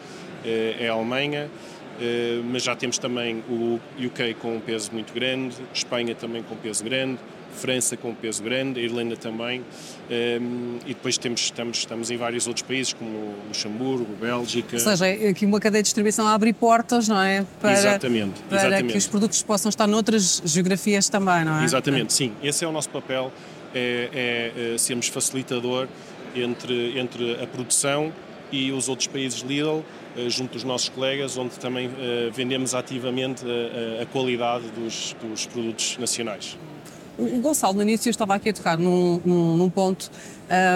é 0.45 0.89
a 0.89 0.93
Alemanha. 0.93 1.49
Uh, 1.97 2.45
mas 2.45 2.63
já 2.63 2.77
temos 2.77 2.99
também 2.99 3.43
o 3.49 3.81
UK 3.99 4.35
com 4.35 4.57
um 4.57 4.61
peso 4.61 4.93
muito 4.93 5.15
grande, 5.15 5.57
Espanha 5.73 6.15
também 6.15 6.43
com 6.43 6.55
um 6.55 6.59
peso 6.59 6.85
grande, 6.85 7.19
França 7.57 7.97
com 7.97 8.15
peso 8.15 8.43
grande, 8.43 8.81
a 8.81 8.83
Irlanda 8.83 9.17
também, 9.17 9.61
um, 9.61 10.79
e 10.87 10.95
depois 10.95 11.19
temos, 11.19 11.41
estamos, 11.41 11.79
estamos 11.79 12.11
em 12.11 12.17
vários 12.17 12.47
outros 12.47 12.65
países, 12.67 12.93
como 12.93 13.35
Luxemburgo, 13.49 14.15
Bélgica. 14.21 14.77
Ou 14.77 14.81
seja, 14.81 15.07
é 15.07 15.29
aqui 15.29 15.45
uma 15.45 15.59
cadeia 15.59 15.83
de 15.83 15.87
distribuição 15.87 16.27
abre 16.29 16.53
portas, 16.53 17.09
não 17.09 17.21
é? 17.21 17.45
Para, 17.61 17.73
exatamente, 17.73 18.41
para 18.43 18.59
exatamente. 18.59 18.93
que 18.93 18.99
os 18.99 19.07
produtos 19.07 19.43
possam 19.43 19.69
estar 19.69 19.87
noutras 19.87 20.43
geografias 20.45 21.09
também, 21.09 21.45
não 21.45 21.61
é? 21.61 21.65
Exatamente, 21.65 22.13
sim. 22.13 22.33
Esse 22.43 22.65
é 22.65 22.69
o 22.69 22.73
nosso 22.73 22.91
papel, 22.91 23.33
é, 23.75 24.53
é, 24.55 24.75
é 24.75 24.79
sermos 24.79 25.09
facilitador 25.09 25.89
entre, 26.35 26.99
entre 26.99 27.43
a 27.43 27.47
produção 27.47 28.13
e 28.53 28.71
os 28.73 28.89
outros 28.89 29.09
países 29.09 29.41
Lidl, 29.41 29.83
eh, 30.17 30.29
junto 30.29 30.53
dos 30.53 30.65
nossos 30.65 30.89
colegas, 30.89 31.37
onde 31.37 31.59
também 31.59 31.89
uh, 31.89 31.93
vendemos 32.33 32.75
ativamente 32.75 33.45
a, 33.45 34.03
a 34.03 34.07
qualidade 34.07 34.65
dos, 34.71 35.17
dos 35.21 35.47
produtos 35.47 35.97
nacionais. 35.99 36.57
O 37.19 37.41
Gonçalo, 37.41 37.75
no 37.75 37.83
início, 37.83 38.11
estava 38.11 38.35
aqui 38.35 38.51
a 38.51 38.53
tocar 38.53 38.77
num, 38.77 39.21
num, 39.25 39.57
num 39.57 39.71
ponto 39.71 40.11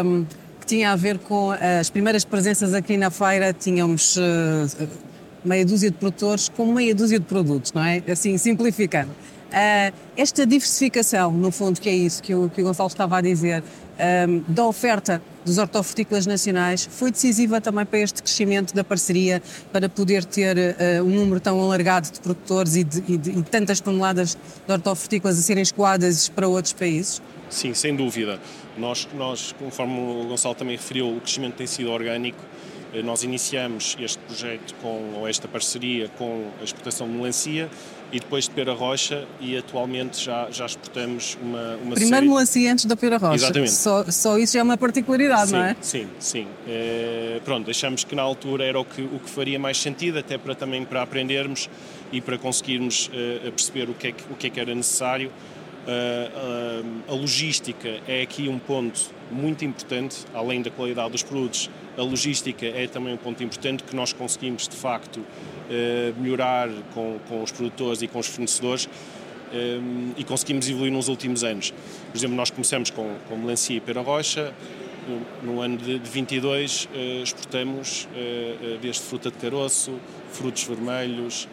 um, 0.04 0.24
que 0.58 0.66
tinha 0.66 0.92
a 0.92 0.96
ver 0.96 1.18
com 1.18 1.50
as 1.50 1.90
primeiras 1.90 2.24
presenças 2.24 2.72
aqui 2.72 2.96
na 2.96 3.10
feira. 3.10 3.52
Tínhamos 3.52 4.16
uh, 4.16 4.88
meia 5.44 5.64
dúzia 5.66 5.90
de 5.90 5.96
produtores 5.98 6.48
com 6.48 6.66
meia 6.72 6.94
dúzia 6.94 7.18
de 7.18 7.26
produtos, 7.26 7.72
não 7.72 7.84
é? 7.84 8.02
Assim, 8.10 8.38
simplificando. 8.38 9.10
Uh, 9.10 9.92
esta 10.16 10.46
diversificação, 10.46 11.32
no 11.32 11.50
fundo, 11.50 11.80
que 11.80 11.88
é 11.88 11.94
isso 11.94 12.22
que 12.22 12.34
o, 12.34 12.48
que 12.48 12.62
o 12.62 12.64
Gonçalo 12.64 12.88
estava 12.88 13.18
a 13.18 13.20
dizer, 13.20 13.62
um, 14.28 14.42
da 14.48 14.64
oferta 14.66 15.20
dos 15.44 15.58
hortofrutícolas 15.58 16.26
nacionais 16.26 16.88
foi 16.90 17.10
decisiva 17.10 17.60
também 17.60 17.84
para 17.84 17.98
este 17.98 18.22
crescimento 18.22 18.74
da 18.74 18.84
parceria, 18.84 19.42
para 19.72 19.88
poder 19.88 20.24
ter 20.24 20.56
uh, 20.56 21.04
um 21.04 21.10
número 21.10 21.40
tão 21.40 21.60
alargado 21.60 22.10
de 22.10 22.20
produtores 22.20 22.76
e 22.76 22.84
de, 22.84 23.02
e 23.08 23.16
de 23.16 23.30
e 23.30 23.42
tantas 23.42 23.80
toneladas 23.80 24.36
de 24.66 24.72
hortofrutícolas 24.72 25.38
a 25.38 25.42
serem 25.42 25.62
escoadas 25.62 26.28
para 26.28 26.46
outros 26.46 26.72
países? 26.72 27.22
Sim, 27.48 27.74
sem 27.74 27.96
dúvida. 27.96 28.38
Nós, 28.78 29.08
nós, 29.14 29.52
conforme 29.58 29.98
o 29.98 30.28
Gonçalo 30.28 30.54
também 30.54 30.76
referiu, 30.76 31.16
o 31.16 31.20
crescimento 31.20 31.54
tem 31.54 31.66
sido 31.66 31.90
orgânico. 31.90 32.42
Eh, 32.94 33.02
nós 33.02 33.24
iniciamos 33.24 33.96
este 33.98 34.18
projeto 34.20 34.74
com, 34.80 35.14
ou 35.16 35.28
esta 35.28 35.48
parceria 35.48 36.08
com 36.16 36.48
a 36.60 36.64
exportação 36.64 37.08
de 37.08 37.14
melancia 37.14 37.68
e 38.12 38.18
depois 38.18 38.44
de 38.44 38.50
pera 38.50 38.72
rocha 38.72 39.26
e 39.40 39.56
atualmente 39.56 40.22
já, 40.22 40.48
já 40.50 40.66
exportamos 40.66 41.38
uma, 41.40 41.76
uma 41.76 41.94
Primeiro 41.94 42.08
série... 42.08 42.28
melancia 42.28 42.72
antes 42.72 42.84
da 42.84 42.96
pera 42.96 43.18
rocha. 43.18 43.44
Exatamente. 43.44 43.72
Só, 43.72 44.04
só 44.10 44.38
isso 44.38 44.54
já 44.54 44.60
é 44.60 44.62
uma 44.62 44.76
particularidade, 44.76 45.50
sim, 45.50 45.56
não 45.56 45.64
é? 45.64 45.76
Sim, 45.80 46.08
sim. 46.18 46.46
É, 46.66 47.40
pronto, 47.44 47.70
achamos 47.70 48.04
que 48.04 48.14
na 48.14 48.22
altura 48.22 48.64
era 48.64 48.80
o 48.80 48.84
que, 48.84 49.02
o 49.02 49.18
que 49.18 49.30
faria 49.30 49.58
mais 49.58 49.80
sentido, 49.80 50.18
até 50.18 50.36
para 50.36 50.54
também 50.54 50.84
para 50.84 51.02
aprendermos 51.02 51.68
e 52.12 52.20
para 52.20 52.36
conseguirmos 52.36 53.08
uh, 53.08 53.52
perceber 53.52 53.88
o 53.88 53.94
que, 53.94 54.08
é 54.08 54.12
que, 54.12 54.24
o 54.30 54.36
que 54.36 54.46
é 54.48 54.50
que 54.50 54.60
era 54.60 54.74
necessário. 54.74 55.30
Uh, 55.80 56.84
uh, 57.08 57.12
a 57.12 57.14
logística 57.14 58.00
é 58.06 58.20
aqui 58.22 58.48
um 58.48 58.58
ponto 58.58 59.00
muito 59.30 59.64
importante, 59.64 60.26
além 60.34 60.60
da 60.60 60.70
qualidade 60.70 61.10
dos 61.10 61.22
produtos, 61.22 61.70
a 61.96 62.02
logística 62.02 62.66
é 62.66 62.86
também 62.86 63.14
um 63.14 63.16
ponto 63.16 63.42
importante 63.42 63.82
que 63.82 63.94
nós 63.94 64.12
conseguimos 64.12 64.68
de 64.68 64.76
facto 64.76 65.24
eh, 65.70 66.12
melhorar 66.18 66.68
com, 66.94 67.18
com 67.28 67.42
os 67.42 67.52
produtores 67.52 68.02
e 68.02 68.08
com 68.08 68.18
os 68.18 68.26
fornecedores 68.26 68.88
e 70.16 70.22
conseguimos 70.22 70.68
evoluir 70.68 70.92
nos 70.92 71.08
últimos 71.08 71.42
anos. 71.42 71.72
Por 71.72 72.16
exemplo, 72.16 72.36
nós 72.36 72.50
começamos 72.50 72.90
com, 72.90 73.16
com 73.28 73.36
melancia 73.36 73.76
e 73.76 73.80
pera 73.80 74.00
rocha, 74.00 74.54
no, 75.42 75.54
no 75.54 75.60
ano 75.60 75.76
de, 75.76 75.98
de 75.98 76.10
22 76.10 76.88
eh, 76.94 77.20
exportamos 77.22 78.08
desde 78.80 79.02
fruta 79.02 79.30
de 79.30 79.36
caroço, 79.38 79.98
frutos 80.32 80.64
vermelhos, 80.64 81.48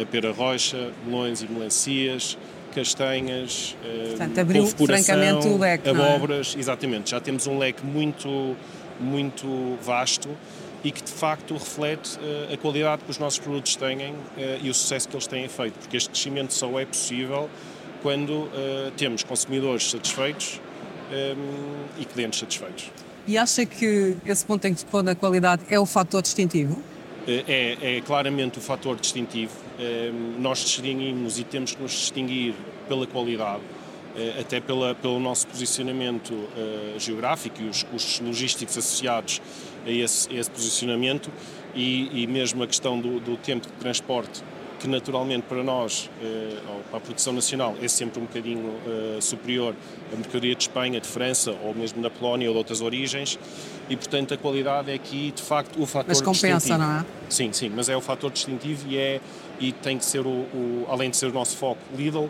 a 0.00 0.06
pera 0.06 0.32
rocha, 0.32 0.90
melões 1.06 1.42
e 1.42 1.46
melancias, 1.46 2.38
castanhas, 2.74 3.76
Portanto, 4.08 4.38
abriu 4.38 4.66
francamente 4.66 5.46
o 5.46 5.58
leque, 5.58 5.88
é? 5.88 5.90
abóboras, 5.90 6.54
é? 6.56 6.60
exatamente. 6.60 7.10
Já 7.10 7.20
temos 7.20 7.46
um 7.46 7.58
leque 7.58 7.84
muito, 7.84 8.56
muito 8.98 9.78
vasto 9.82 10.28
e 10.84 10.90
que 10.90 11.02
de 11.02 11.12
facto 11.12 11.54
reflete 11.54 12.18
uh, 12.18 12.52
a 12.52 12.56
qualidade 12.56 13.04
que 13.04 13.10
os 13.10 13.18
nossos 13.18 13.38
produtos 13.38 13.76
têm 13.76 14.10
uh, 14.10 14.16
e 14.62 14.68
o 14.68 14.74
sucesso 14.74 15.08
que 15.08 15.14
eles 15.14 15.26
têm 15.26 15.48
feito, 15.48 15.78
porque 15.78 15.96
este 15.96 16.10
crescimento 16.10 16.52
só 16.52 16.78
é 16.80 16.84
possível 16.84 17.48
quando 18.02 18.50
temos 18.96 19.22
consumidores 19.22 19.88
satisfeitos 19.88 20.60
um, 21.12 22.00
e 22.00 22.04
clientes 22.04 22.40
satisfeitos. 22.40 22.90
E 23.26 23.38
acha 23.38 23.64
que 23.64 24.16
esse 24.26 24.44
ponto 24.44 24.64
em 24.66 24.74
que 24.74 24.80
se 24.80 25.02
na 25.04 25.14
qualidade 25.14 25.62
é 25.70 25.78
o 25.78 25.86
fator 25.86 26.22
distintivo? 26.22 26.82
É, 27.26 27.76
é, 27.80 28.00
claramente 28.00 28.58
o 28.58 28.60
fator 28.60 28.96
distintivo. 28.96 29.52
Um, 29.78 30.40
nós 30.40 30.58
distinguimos 30.58 31.38
e 31.38 31.44
temos 31.44 31.74
que 31.74 31.80
nos 31.80 31.92
distinguir 31.92 32.54
pela 32.88 33.06
qualidade 33.06 33.62
até 34.38 34.60
pela, 34.60 34.94
pelo 34.94 35.18
nosso 35.18 35.46
posicionamento 35.46 36.32
uh, 36.32 36.98
geográfico 36.98 37.62
e 37.62 37.68
os 37.68 37.82
custos 37.82 38.20
logísticos 38.20 38.76
associados 38.76 39.40
a 39.86 39.90
esse, 39.90 40.30
a 40.30 40.38
esse 40.38 40.50
posicionamento 40.50 41.30
e, 41.74 42.22
e, 42.22 42.26
mesmo 42.26 42.62
a 42.62 42.66
questão 42.66 43.00
do, 43.00 43.18
do, 43.18 43.36
tempo 43.36 43.66
de 43.66 43.72
transporte, 43.74 44.42
que 44.82 44.88
naturalmente 44.88 45.44
para 45.44 45.62
nós, 45.62 46.10
uh, 46.20 46.82
para 46.90 46.98
a 46.98 47.00
produção 47.00 47.32
nacional, 47.32 47.76
é 47.80 47.86
sempre 47.86 48.20
um 48.20 48.24
bocadinho 48.24 48.66
uh, 48.66 49.22
superior 49.22 49.76
à 50.12 50.16
mercadoria 50.16 50.56
de 50.56 50.62
Espanha, 50.64 51.00
de 51.00 51.06
França 51.06 51.52
ou 51.62 51.72
mesmo 51.72 52.02
da 52.02 52.10
Polónia 52.10 52.48
ou 52.48 52.54
de 52.54 52.58
outras 52.58 52.80
origens 52.80 53.38
e 53.88 53.96
portanto 53.96 54.34
a 54.34 54.36
qualidade 54.36 54.90
é 54.90 54.94
aqui 54.94 55.32
de 55.34 55.40
facto 55.40 55.80
o 55.80 55.86
fator 55.86 56.08
mas 56.08 56.20
compensa, 56.20 56.56
distintivo. 56.58 56.78
não 56.78 56.98
é? 56.98 57.04
Sim, 57.28 57.52
sim, 57.52 57.70
mas 57.74 57.88
é 57.88 57.96
o 57.96 58.00
fator 58.00 58.30
distintivo 58.30 58.88
e 58.88 58.98
é 58.98 59.20
e 59.60 59.70
tem 59.70 59.96
que 59.96 60.04
ser 60.04 60.26
o, 60.26 60.30
o 60.30 60.86
além 60.88 61.10
de 61.10 61.16
ser 61.16 61.26
o 61.26 61.32
nosso 61.32 61.56
foco 61.56 61.80
Lidl, 61.96 62.28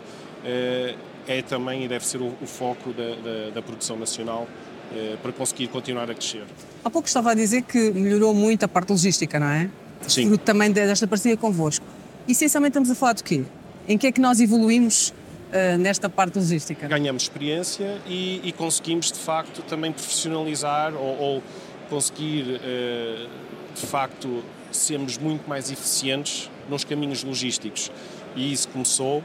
é 1.27 1.41
também 1.41 1.85
e 1.85 1.87
deve 1.87 2.05
ser 2.05 2.21
o, 2.21 2.33
o 2.39 2.45
foco 2.45 2.93
da, 2.93 3.15
da, 3.15 3.49
da, 3.55 3.61
produção 3.61 3.97
nacional 3.97 4.47
eh, 4.93 5.15
para 5.21 5.31
conseguir 5.31 5.67
continuar 5.69 6.03
a 6.11 6.13
crescer. 6.13 6.43
Há 6.83 6.89
pouco 6.89 7.07
estava 7.07 7.31
a 7.31 7.33
dizer 7.33 7.63
que 7.63 7.91
melhorou 7.91 8.33
muito 8.33 8.63
a 8.63 8.67
parte 8.67 8.91
logística, 8.91 9.39
não 9.39 9.47
é? 9.47 9.69
Sim. 10.07 10.27
Fruto 10.27 10.43
também 10.43 10.71
desta 10.71 11.07
parceria 11.07 11.37
convosco. 11.37 11.82
Essencialmente 12.27 12.71
estamos 12.71 12.89
a 12.89 12.95
falar 12.95 13.13
de 13.13 13.23
quê? 13.23 13.43
Em 13.85 13.97
que 13.97 14.07
é 14.07 14.11
que 14.11 14.21
nós 14.21 14.39
evoluímos 14.39 15.09
uh, 15.09 15.77
nesta 15.77 16.09
parte 16.09 16.39
logística? 16.39 16.87
Ganhamos 16.87 17.23
experiência 17.23 17.97
e, 18.07 18.39
e 18.45 18.51
conseguimos 18.53 19.11
de 19.11 19.19
facto 19.19 19.61
também 19.63 19.91
profissionalizar 19.91 20.93
ou, 20.95 21.19
ou 21.19 21.43
conseguir 21.89 22.43
uh, 22.43 23.29
de 23.75 23.85
facto 23.85 24.41
sermos 24.71 25.17
muito 25.17 25.47
mais 25.49 25.69
eficientes 25.69 26.49
nos 26.69 26.85
caminhos 26.85 27.25
logísticos. 27.25 27.91
E 28.37 28.53
isso 28.53 28.69
começou 28.69 29.21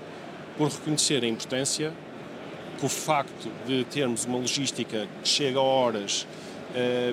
por 0.57 0.69
reconhecer 0.69 1.23
a 1.23 1.29
importância 1.29 1.93
que 2.81 2.85
o 2.85 2.89
facto 2.89 3.49
de 3.65 3.85
termos 3.85 4.25
uma 4.25 4.39
logística 4.39 5.07
que 5.23 5.29
chega 5.29 5.59
a 5.59 5.63
horas, 5.63 6.27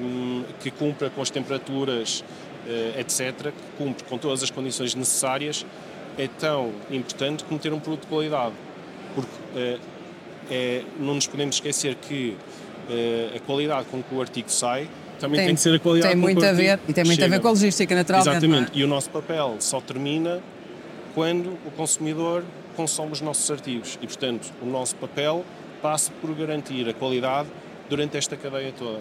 um, 0.01 0.44
que 0.60 0.72
cumpra 0.72 1.10
com 1.12 1.22
as 1.22 1.30
temperaturas, 1.30 2.24
etc., 3.00 3.51
que 3.51 3.84
cumpre 3.84 4.03
com 4.05 4.17
todas 4.17 4.43
as 4.43 4.50
condições 4.50 4.95
necessárias, 4.95 5.65
é 6.17 6.27
tão 6.27 6.72
importante 6.89 7.43
como 7.43 7.60
ter 7.60 7.74
um 7.74 7.79
produto 7.79 8.01
de 8.01 8.07
qualidade. 8.07 8.55
Porque 9.13 9.31
uh, 9.55 9.79
é, 10.50 10.84
não 11.00 11.15
nos 11.15 11.27
podemos 11.27 11.55
esquecer 11.55 11.95
que 11.95 12.36
uh, 12.89 13.36
a 13.36 13.39
qualidade 13.39 13.88
com 13.89 14.01
que 14.01 14.13
o 14.13 14.22
artigo 14.22 14.50
sai 14.50 14.89
também 15.19 15.38
tem, 15.38 15.48
tem 15.48 15.55
que 15.55 15.62
ser 15.62 15.75
a 15.75 15.79
qualidade 15.79 16.13
tem 16.13 16.22
muito 16.22 16.36
com 16.36 16.41
que 16.41 16.48
a 16.48 16.53
ver 16.53 16.79
E 16.88 16.93
tem 16.93 17.03
muito 17.03 17.15
chega. 17.15 17.25
a 17.34 17.38
ver 17.38 17.41
com 17.41 17.48
a 17.48 17.51
logística, 17.51 17.95
naturalmente. 17.95 18.45
Exatamente. 18.45 18.72
é? 18.77 18.81
E 18.81 18.84
o 18.84 18.88
nosso 18.88 19.10
papel 19.10 19.55
só 19.60 19.79
termina 19.79 20.41
quando 21.13 21.57
o 21.65 21.72
consumidor 21.72 22.43
consome 22.75 23.13
os 23.13 23.22
nossos 23.22 23.50
artigos. 23.50 23.98
E, 24.01 24.07
portanto, 24.07 24.51
o 24.62 24.65
nosso 24.65 24.95
papel 24.98 25.45
passa 25.81 26.12
por 26.22 26.34
garantir 26.36 26.88
a 26.89 26.93
qualidade 26.93 27.48
durante 27.89 28.17
esta 28.17 28.36
cadeia 28.36 28.74
toda. 28.77 29.00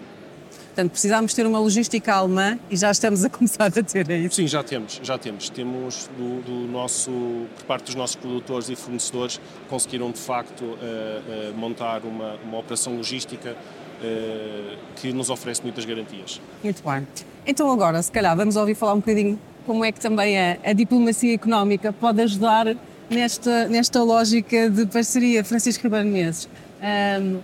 Portanto, 0.75 0.91
precisámos 0.91 1.33
ter 1.33 1.47
uma 1.47 1.57
logística 1.57 2.13
alemã 2.13 2.59
e 2.69 2.75
já 2.75 2.91
estamos 2.91 3.23
a 3.23 3.29
começar 3.29 3.67
a 3.67 3.71
ter 3.71 4.09
isso. 4.09 4.35
Sim, 4.35 4.45
já 4.45 4.61
temos, 4.61 4.99
já 5.01 5.17
temos. 5.17 5.49
Temos 5.49 6.09
do, 6.17 6.41
do 6.41 6.67
nosso, 6.69 7.09
por 7.55 7.63
parte 7.63 7.85
dos 7.85 7.95
nossos 7.95 8.17
produtores 8.17 8.67
e 8.67 8.75
fornecedores, 8.75 9.39
conseguiram 9.69 10.11
de 10.11 10.19
facto 10.19 10.77
eh, 10.81 11.21
eh, 11.29 11.53
montar 11.55 12.03
uma, 12.03 12.35
uma 12.43 12.59
operação 12.59 12.93
logística 12.97 13.55
eh, 14.03 14.75
que 14.97 15.13
nos 15.13 15.29
oferece 15.29 15.63
muitas 15.63 15.85
garantias. 15.85 16.41
Muito 16.61 16.83
bem. 16.83 17.07
Então 17.47 17.71
agora, 17.71 18.03
se 18.03 18.11
calhar, 18.11 18.35
vamos 18.35 18.57
ouvir 18.57 18.75
falar 18.75 18.95
um 18.95 18.99
bocadinho 18.99 19.39
como 19.65 19.85
é 19.85 19.93
que 19.93 19.99
também 20.01 20.37
a, 20.37 20.57
a 20.61 20.73
diplomacia 20.73 21.33
económica 21.33 21.93
pode 21.93 22.21
ajudar 22.21 22.75
nesta, 23.09 23.69
nesta 23.69 24.03
lógica 24.03 24.69
de 24.69 24.85
parceria. 24.87 25.41
Francisco 25.41 25.83
Ribeiro 25.83 26.05
Menezes, 26.05 26.49
hum, 27.21 27.39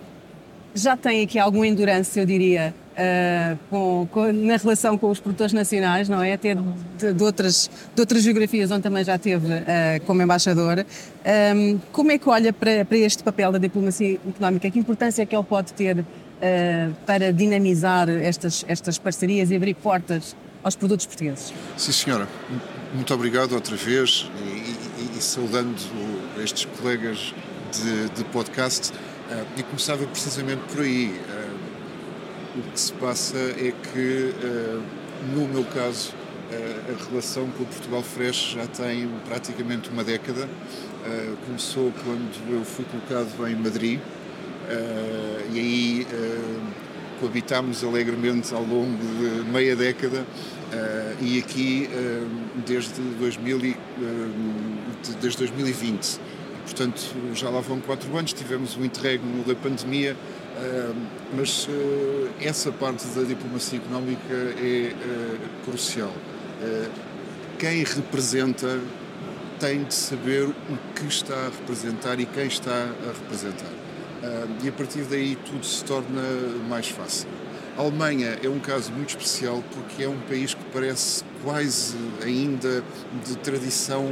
já 0.76 0.98
tem 0.98 1.24
aqui 1.24 1.40
algum 1.40 1.64
endurance, 1.64 2.20
eu 2.20 2.26
diria, 2.26 2.74
ah, 3.02 3.58
com, 3.70 4.08
com- 4.12 4.32
na 4.32 4.58
relação 4.58 4.98
com 4.98 5.10
os 5.10 5.20
produtores 5.20 5.54
nacionais, 5.54 6.08
não 6.08 6.22
é? 6.22 6.34
Até 6.34 6.54
de, 6.56 7.14
de 7.14 7.24
outras, 7.24 7.70
de 7.96 8.00
outras 8.02 8.22
geografias 8.24 8.70
onde 8.72 8.84
também 8.84 9.04
já 9.04 9.18
teve 9.18 9.48
ah, 9.54 10.00
como 10.06 10.22
embaixador. 10.22 10.86
Hum, 11.56 11.80
como 11.92 12.12
é 12.12 12.18
que 12.18 12.30
olha 12.30 12.54
para, 12.54 12.86
para 12.86 12.98
este 12.98 13.24
papel 13.24 13.52
da 13.52 13.58
diplomacia 13.58 14.20
económica? 14.28 14.70
Que 14.70 14.80
importância 14.80 15.24
é 15.24 15.26
que 15.26 15.36
ele 15.36 15.44
pode 15.46 15.74
ter 15.74 16.06
ah, 16.42 16.90
para 17.06 17.32
dinamizar 17.34 18.08
estas, 18.10 18.64
estas 18.68 18.98
parcerias 18.98 19.50
e 19.52 19.56
abrir 19.56 19.74
portas 19.76 20.36
aos 20.64 20.76
produtos 20.76 21.06
portugueses? 21.08 21.52
Sim, 21.78 21.92
senhora. 21.92 22.28
Muito 22.94 23.14
obrigado 23.14 23.54
outra 23.54 23.76
vez 23.76 24.30
e, 24.46 24.48
e- 24.50 25.18
e 25.18 25.22
saudando 25.22 25.76
estes 26.44 26.66
colegas 26.66 27.34
de, 27.72 28.10
de 28.16 28.24
podcast. 28.26 28.92
eh, 29.32 29.44
e 29.58 29.64
começava 29.64 30.06
precisamente 30.06 30.62
por 30.72 30.82
aí. 30.82 31.18
O 32.56 32.62
que 32.72 32.80
se 32.80 32.92
passa 32.94 33.38
é 33.38 33.72
que, 33.94 34.34
eh, 34.44 34.80
no 35.34 35.48
meu 35.48 35.64
caso, 35.64 36.14
eh, 36.52 36.76
a 36.92 37.10
relação 37.10 37.48
com 37.52 37.64
o 37.64 37.66
Portugal 37.66 38.04
Fresh 38.04 38.54
já 38.56 38.68
tem 38.68 39.08
praticamente 39.26 39.90
uma 39.90 40.04
década. 40.04 40.50
Eh, 41.06 41.34
começou 41.46 41.94
quando 42.04 42.54
eu 42.54 42.66
fui 42.66 42.84
colocado 42.86 43.48
em 43.48 43.56
Madrid 43.56 44.00
e 45.54 45.60
aí 45.60 46.08
coabitámos 47.20 47.84
alegremente 47.84 48.54
ao 48.54 48.64
longo 48.64 48.98
de 48.98 49.50
meia 49.52 49.76
década 49.76 50.26
e 51.20 51.40
aqui 51.40 51.90
desde, 52.66 53.02
2000 53.20 53.60
e, 53.66 53.72
eh, 53.72 53.76
de- 55.04 55.16
desde 55.18 55.40
2020. 55.40 56.20
Portanto, 56.62 57.02
já 57.34 57.50
lá 57.50 57.60
vão 57.60 57.80
quatro 57.80 58.16
anos, 58.18 58.34
tivemos 58.34 58.78
um 58.78 58.86
interregno 58.86 59.44
da 59.44 59.56
pandemia, 59.56 60.16
eh, 60.58 60.92
mas 61.36 61.68
eh, 61.70 62.48
essa 62.48 62.72
parte 62.72 63.06
da 63.08 63.24
diplomacia 63.24 63.80
económica 63.80 64.34
é 64.34 64.94
eh, 64.94 65.38
crucial. 65.66 66.14
Eh, 66.62 66.90
Quem 67.58 67.84
representa 67.84 68.80
tem 69.60 69.84
de 69.84 69.94
saber 69.94 70.48
o 70.48 70.78
que 70.96 71.06
está 71.06 71.36
a 71.36 71.50
representar 71.50 72.20
e 72.20 72.26
quem 72.26 72.48
está 72.48 72.72
a 72.72 73.08
representar. 73.22 73.70
Ah, 74.24 74.48
e 74.64 74.70
a 74.70 74.72
partir 74.72 75.04
daí 75.04 75.36
tudo 75.36 75.64
se 75.64 75.84
torna 75.84 76.22
mais 76.68 76.88
fácil. 76.88 77.28
A 77.78 77.82
Alemanha 77.82 78.40
é 78.44 78.50
um 78.50 78.60
caso 78.60 78.92
muito 78.92 79.10
especial 79.10 79.64
porque 79.74 80.04
é 80.04 80.10
um 80.10 80.18
país 80.22 80.56
que 80.56 80.64
parece 80.74 81.24
quase 81.44 81.96
ainda 82.24 82.84
de 83.26 83.38
tradição 83.38 84.06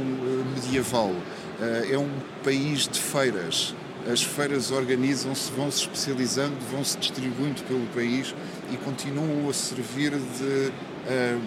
medieval. 0.54 1.12
Ah, 1.60 1.86
é 1.90 1.98
um 1.98 2.10
país 2.42 2.88
de 2.88 3.00
feiras. 3.00 3.74
As 4.10 4.22
feiras 4.22 4.70
organizam-se, 4.70 5.52
vão 5.52 5.70
se 5.70 5.80
especializando, 5.80 6.56
vão 6.70 6.82
se 6.82 6.96
distribuindo 6.96 7.62
pelo 7.64 7.86
país 7.88 8.34
e 8.72 8.76
continuam 8.78 9.48
a 9.48 9.52
servir 9.52 10.12
de 10.12 10.72
ah, 11.06 11.38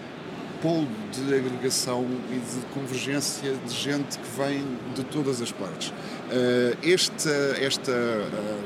polo 0.63 0.87
de 1.11 1.35
agregação 1.35 2.07
e 2.31 2.35
de 2.35 2.65
convergência 2.73 3.53
de 3.53 3.73
gente 3.73 4.17
que 4.17 4.29
vem 4.37 4.63
de 4.95 5.03
todas 5.03 5.41
as 5.41 5.51
partes. 5.51 5.93
Eh, 6.31 6.77
esta, 6.81 7.29
esta, 7.59 7.91
eh, 7.91 8.63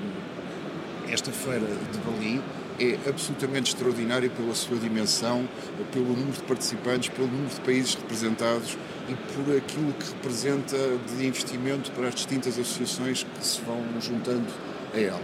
esta 1.10 1.32
feira 1.32 1.66
de 1.66 1.98
Berlim 2.06 2.44
é 2.80 2.98
absolutamente 3.10 3.74
extraordinária 3.74 4.30
pela 4.30 4.54
sua 4.54 4.78
dimensão, 4.78 5.48
pelo 5.92 6.08
número 6.08 6.34
de 6.34 6.44
participantes, 6.44 7.10
pelo 7.10 7.28
número 7.28 7.54
de 7.54 7.62
países 7.62 7.96
representados 7.96 8.78
e 9.10 9.16
por 9.34 9.56
aquilo 9.56 9.94
que 9.94 10.12
representa 10.13 10.78
de 10.78 11.26
investimento 11.26 11.92
para 11.92 12.08
as 12.08 12.16
distintas 12.16 12.60
associações 12.60 13.24
que 13.24 13.46
se 13.46 13.62
vão 13.62 13.84
juntando 14.00 14.48
a 14.94 15.00
ela. 15.00 15.22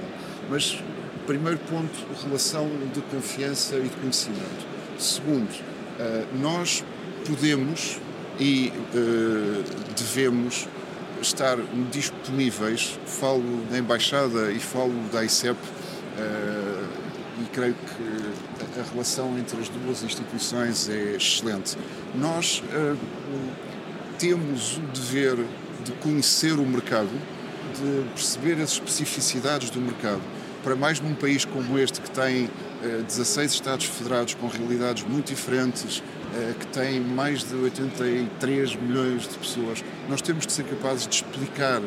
Mas, 0.50 0.82
primeiro 1.28 1.60
ponto, 1.60 1.94
relação 2.24 2.70
de 2.94 3.02
confiança 3.02 3.76
e 3.76 3.84
de 3.84 3.96
conhecimento. 3.98 4.66
Segundo, 4.98 5.54
eh, 6.00 6.26
nós 6.40 6.84
podemos 7.26 8.00
e 8.40 8.72
eh, 8.96 9.64
devemos 9.96 10.68
estar 11.22 11.58
disponíveis, 11.92 13.00
falo 13.06 13.64
da 13.70 13.78
Embaixada 13.78 14.52
e 14.52 14.60
falo 14.60 14.94
da 15.12 15.24
ICEP, 15.24 15.58
eh, 16.18 16.73
creio 17.54 17.74
que 17.76 18.80
a- 18.80 18.92
relação 18.92 19.38
entre 19.38 19.60
as 19.62 19.70
duas 19.70 20.04
instituições 20.04 20.90
é 20.90 21.16
excelente. 21.16 21.78
Nós 22.16 22.62
eh, 22.74 22.96
temos 24.18 24.78
o 24.78 24.82
dever 24.94 25.38
de 25.84 25.92
conhecer 25.94 26.54
o 26.54 26.66
mercado, 26.66 27.10
de 27.76 28.10
perceber 28.14 28.62
as 28.62 28.72
especificidades 28.74 29.70
do 29.70 29.80
mercado. 29.80 30.22
Para 30.64 30.76
mais 30.76 31.00
num 31.00 31.14
país 31.14 31.44
como 31.46 31.78
este, 31.78 32.00
que 32.02 32.10
tem 32.10 32.50
eh, 32.84 33.02
16 33.08 33.54
Estados 33.54 33.86
federados 33.86 34.34
com 34.36 34.48
realidades 34.48 35.04
muito 35.04 35.28
diferentes, 35.28 36.02
eh, 36.36 36.54
que 36.60 36.68
tem 36.68 37.00
mais 37.02 37.44
de 37.44 37.56
83 37.56 38.76
milhões 38.76 39.28
de 39.28 39.38
pessoas, 39.38 39.84
nós 40.10 40.22
temos 40.22 40.46
de 40.48 40.54
ser 40.54 40.64
capazes 40.66 41.08
de 41.08 41.16
explicar 41.16 41.82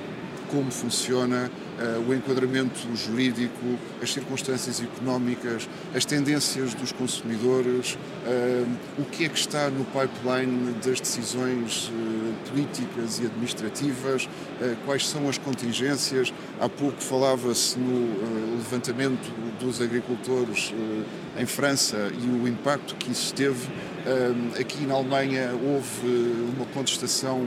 como 0.51 0.71
funciona 0.71 1.51
eh, 1.51 1.66
o 2.09 2.15
enquadramento 2.15 2.89
jurídico, 2.95 3.79
as 4.03 4.13
circunstâncias 4.13 4.81
económicas, 4.81 5.69
as 5.95 6.05
tendências 6.05 6.75
dos 6.75 6.93
consumidores, 6.93 7.99
eh, 8.27 8.65
o 8.99 9.05
que 9.05 9.25
é 9.25 9.29
que 9.29 9.39
está 9.39 9.69
no 9.69 9.85
pipeline 9.85 10.73
das 10.85 11.01
decisões 11.01 11.91
eh, 11.93 12.49
políticas 12.51 13.19
e 13.21 13.27
administrativas, 13.27 14.29
eh, 14.61 14.75
quais 14.87 15.07
são 15.07 15.29
as 15.29 15.37
contingências. 15.39 16.33
Há 16.61 16.69
pouco 16.69 17.03
falava-se 17.03 17.79
no 17.79 17.93
eh, 17.93 18.57
levantamento 18.57 19.31
dos 19.61 19.81
agricultores 19.81 20.73
eh, 21.37 21.43
em 21.43 21.47
França 21.47 22.11
e 22.19 22.27
o 22.27 22.49
impacto 22.49 22.95
que 22.97 23.11
isso 23.13 23.35
teve. 23.35 23.69
Eh, 24.07 24.61
Aqui 24.61 24.87
na 24.87 24.95
Alemanha 24.95 25.51
houve 25.53 26.07
uma 26.57 26.65
contestação 26.67 27.47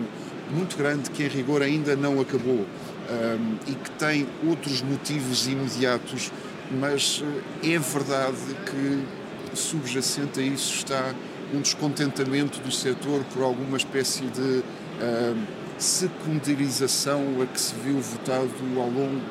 muito 0.52 0.78
grande 0.78 1.10
que 1.10 1.24
em 1.24 1.28
rigor 1.28 1.62
ainda 1.62 1.96
não 1.96 2.20
acabou 2.20 2.66
um, 3.10 3.58
e 3.68 3.76
que 3.76 3.92
tem 3.92 4.28
outros 4.48 4.82
motivos 4.82 5.48
imediatos, 5.48 6.32
mas 6.72 7.24
eh, 7.64 7.76
é 7.76 7.80
verdade 7.80 8.38
que 8.66 9.58
subjacente 9.58 10.40
a 10.40 10.44
isso 10.44 10.76
está 10.76 11.14
um 11.54 11.62
descontentamento 11.62 12.60
do 12.60 12.72
setor 12.72 13.24
por 13.34 13.44
alguma 13.44 13.78
espécie 13.78 14.24
de 14.26 14.64
um, 15.02 15.46
secundarização 15.78 17.42
a 17.42 17.46
que 17.46 17.60
se 17.60 17.74
viu 17.76 18.00
votado 18.00 18.52
ao 18.78 18.90
longo 18.90 19.22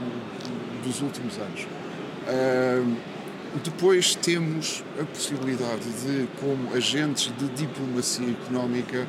dos 0.82 1.00
últimos 1.00 1.36
anos. 1.38 1.66
Um, 2.26 2.96
depois 3.64 4.14
temos 4.14 4.82
a 5.00 5.04
possibilidade 5.04 5.84
de, 6.02 6.28
como 6.40 6.74
agentes 6.74 7.32
de 7.38 7.48
diplomacia 7.48 8.30
económica, 8.30 9.06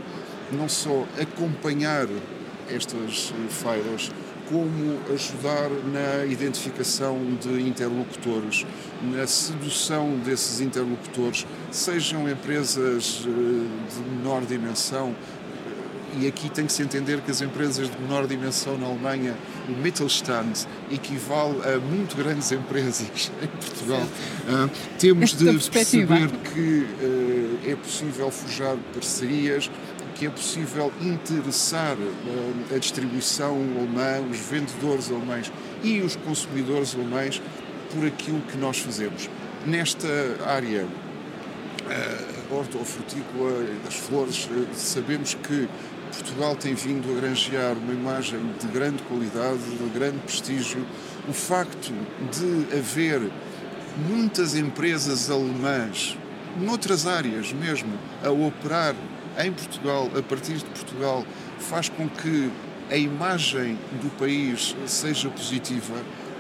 não 0.52 0.70
só 0.70 1.06
acompanhar 1.20 2.08
estas 2.70 3.34
eh, 3.34 3.50
feiras, 3.50 4.12
como 4.50 5.00
ajudar 5.14 5.70
na 5.94 6.26
identificação 6.26 7.20
de 7.40 7.62
interlocutores, 7.62 8.66
na 9.02 9.28
sedução 9.28 10.18
desses 10.26 10.60
interlocutores, 10.60 11.46
sejam 11.72 12.28
empresas 12.28 13.24
eh, 13.26 13.30
de 13.30 14.10
menor 14.10 14.42
dimensão, 14.46 15.16
e 16.18 16.28
aqui 16.28 16.50
tem 16.50 16.66
que 16.66 16.74
se 16.74 16.82
entender 16.82 17.22
que 17.22 17.30
as 17.30 17.42
empresas 17.42 17.90
de 17.90 18.02
menor 18.02 18.26
dimensão 18.26 18.78
na 18.78 18.88
Alemanha, 18.88 19.36
o 19.68 19.72
Mittelstand, 19.72 20.66
equivale 20.92 21.62
a 21.64 21.78
muito 21.80 22.16
grandes 22.16 22.52
empresas 22.52 23.32
em 23.42 23.48
Portugal. 23.48 24.02
Uh, 24.02 24.70
temos 24.98 25.36
de 25.36 25.70
perceber 25.70 26.30
que 26.54 26.88
uh, 27.02 27.60
é 27.72 27.76
possível 27.76 28.32
forjar 28.32 28.76
parcerias, 28.94 29.70
que 30.20 30.26
é 30.26 30.30
possível 30.30 30.92
interessar 31.00 31.96
uh, 31.96 32.76
a 32.76 32.78
distribuição 32.78 33.56
alemã, 33.56 34.20
os 34.30 34.38
vendedores 34.38 35.10
alemães 35.10 35.50
e 35.82 36.02
os 36.02 36.18
consumidores 36.18 36.94
alemães 36.94 37.42
por 37.94 38.06
aquilo 38.06 38.42
que 38.42 38.58
nós 38.58 38.80
fazemos. 38.80 39.30
Nesta 39.66 40.10
área 40.46 40.84
uh, 40.84 42.54
hortofrutícola 42.54 43.66
das 43.86 43.96
flores, 43.96 44.50
uh, 44.52 44.68
sabemos 44.74 45.36
que 45.36 45.70
Portugal 46.12 46.54
tem 46.58 46.74
vindo 46.74 47.10
a 47.16 47.22
granjear 47.22 47.78
uma 47.78 47.94
imagem 47.94 48.42
de 48.60 48.68
grande 48.68 49.02
qualidade, 49.04 49.60
de 49.60 49.90
grande 49.98 50.18
prestígio. 50.18 50.86
O 51.30 51.34
facto 51.34 51.94
de 52.30 52.78
haver 52.78 53.22
muitas 54.10 54.54
empresas 54.54 55.32
alemãs, 55.32 56.18
noutras 56.60 57.08
áreas 57.08 57.54
mesmo, 57.54 57.94
a 58.22 58.30
operar 58.30 58.96
em 59.40 59.52
Portugal, 59.52 60.10
a 60.18 60.22
partir 60.22 60.58
de 60.58 60.66
Portugal, 60.66 61.26
faz 61.60 61.90
com 61.90 62.08
que 62.10 62.52
a 62.92 62.98
imagem 62.98 63.78
do 64.02 64.10
país 64.18 64.76
seja 64.86 65.30
positiva. 65.30 65.96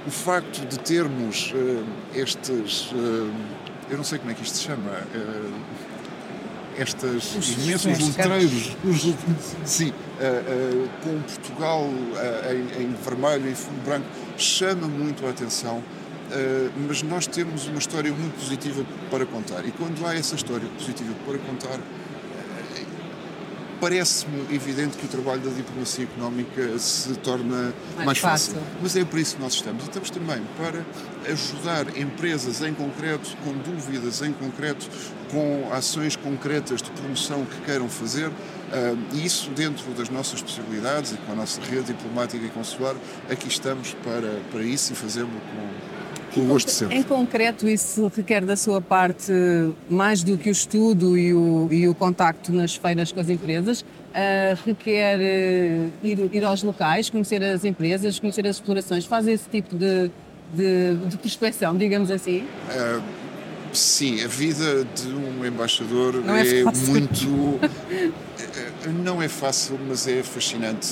O 0.06 0.12
facto 0.12 0.66
de 0.66 0.80
termos 0.80 1.54
uh, 1.54 1.86
estes, 2.16 2.92
uh, 2.92 3.32
eu 3.90 3.98
não 3.98 4.04
sei 4.04 4.20
como 4.20 4.32
é 4.32 4.34
que 4.34 4.44
isto 4.44 4.58
se 4.58 4.64
chama, 4.64 4.92
uh, 4.92 5.62
estas 6.78 7.36
os 7.36 7.66
imensos 7.66 8.00
letreiros, 8.00 8.78
sim, 9.66 9.94
com 11.04 11.20
Portugal 11.24 11.90
em, 12.50 12.84
em, 12.84 12.94
vermelho 13.04 13.50
e 13.50 13.54
fundo 13.54 13.84
branco, 13.84 14.06
chama 14.38 14.88
muito 14.88 15.26
a 15.28 15.32
atenção. 15.32 15.84
mas 16.88 17.04
nós 17.04 17.28
temos 17.28 17.68
uma 17.68 17.80
história 17.80 18.14
muito 18.14 18.40
positiva 18.40 18.86
para 19.12 19.26
contar. 19.26 19.66
E 19.66 19.74
quando 19.74 20.08
há 20.08 20.16
essa 20.16 20.36
história 20.36 20.70
positiva 20.78 21.14
para 21.26 21.38
contar, 21.40 21.80
parece-me 23.80 24.54
evidente 24.54 24.98
que 24.98 25.06
o 25.06 25.10
trabalho 25.10 25.42
da 25.42 25.52
diplomacia 25.52 26.04
económica 26.04 26.78
se 26.78 27.14
torna 27.16 27.74
mais, 27.96 28.06
mais 28.06 28.18
fácil. 28.18 28.54
fácil. 28.54 28.68
Mas 28.82 28.96
é 28.96 29.06
por 29.06 29.20
isso 29.20 29.36
que 29.36 29.42
nós 29.42 29.54
estamos. 29.54 29.84
E 29.84 29.88
estamos 29.88 30.10
também 30.10 30.42
para 30.58 30.86
ajudar 31.32 31.98
empresas 31.98 32.62
em 32.62 32.74
concreto, 32.74 33.36
com 33.44 33.54
dúvidas 33.54 34.22
em 34.22 34.34
concreto, 34.34 34.88
com 35.32 35.70
ações 35.72 36.16
concretas 36.16 36.82
de 36.82 36.92
promoção 36.92 37.46
que 37.46 37.62
queiram 37.62 37.90
fazer. 37.90 38.32
E 39.14 39.26
isso 39.26 39.50
dentro 39.52 39.90
das 39.94 40.10
nossas 40.10 40.42
possibilidades 40.42 41.14
e 41.14 41.18
com 41.18 41.32
a 41.32 41.36
nossa 41.36 41.60
rede 41.62 41.94
diplomática 41.94 42.46
e 42.46 42.50
consular, 42.50 42.96
aqui 43.30 43.48
estamos 43.48 43.96
para, 44.04 44.40
para 44.52 44.64
isso 44.64 44.94
e 44.94 44.96
fazemos 44.96 45.34
com 45.34 45.89
com 46.34 46.46
gosto 46.46 46.70
sempre. 46.70 46.98
Em 46.98 47.04
concreto, 47.04 47.68
isso 47.68 48.12
requer 48.16 48.46
da 48.46 48.56
sua 48.56 48.82
parte 48.82 49.32
mais 49.90 50.24
do 50.24 50.38
que 50.38 50.50
o 50.50 50.52
estudo 50.52 51.18
e 51.18 51.34
o, 51.34 51.68
e 51.72 51.88
o 51.88 51.96
contacto 51.96 52.52
nas 52.52 52.76
feiras 52.76 53.12
com 53.12 53.20
as 53.20 53.30
empresas? 53.30 53.82
Uh, 53.82 54.58
requer 54.66 55.20
uh, 55.20 55.92
ir, 56.04 56.30
ir, 56.34 56.44
aos 56.44 56.64
locais, 56.64 57.10
conhecer 57.10 57.44
as 57.44 57.64
empresas, 57.64 58.20
conhecer 58.20 58.46
as 58.48 58.56
explorações, 58.56 59.06
fazer 59.06 59.34
esse 59.34 59.48
tipo 59.48 59.76
de, 59.76 60.10
de, 60.54 60.96
de 61.08 61.18
prospecção, 61.18 61.78
digamos 61.78 62.10
assim? 62.10 62.40
Uh, 62.42 63.02
sim, 63.72 64.24
a 64.24 64.28
vida 64.28 64.84
de 64.84 65.10
um 65.10 65.46
embaixador 65.46 66.16
não 66.26 66.36
é, 66.36 66.62
é 66.62 66.64
muito. 66.64 67.60
não 69.04 69.22
é 69.22 69.28
fácil, 69.28 69.80
mas 69.88 70.08
é 70.08 70.24
fascinante 70.24 70.88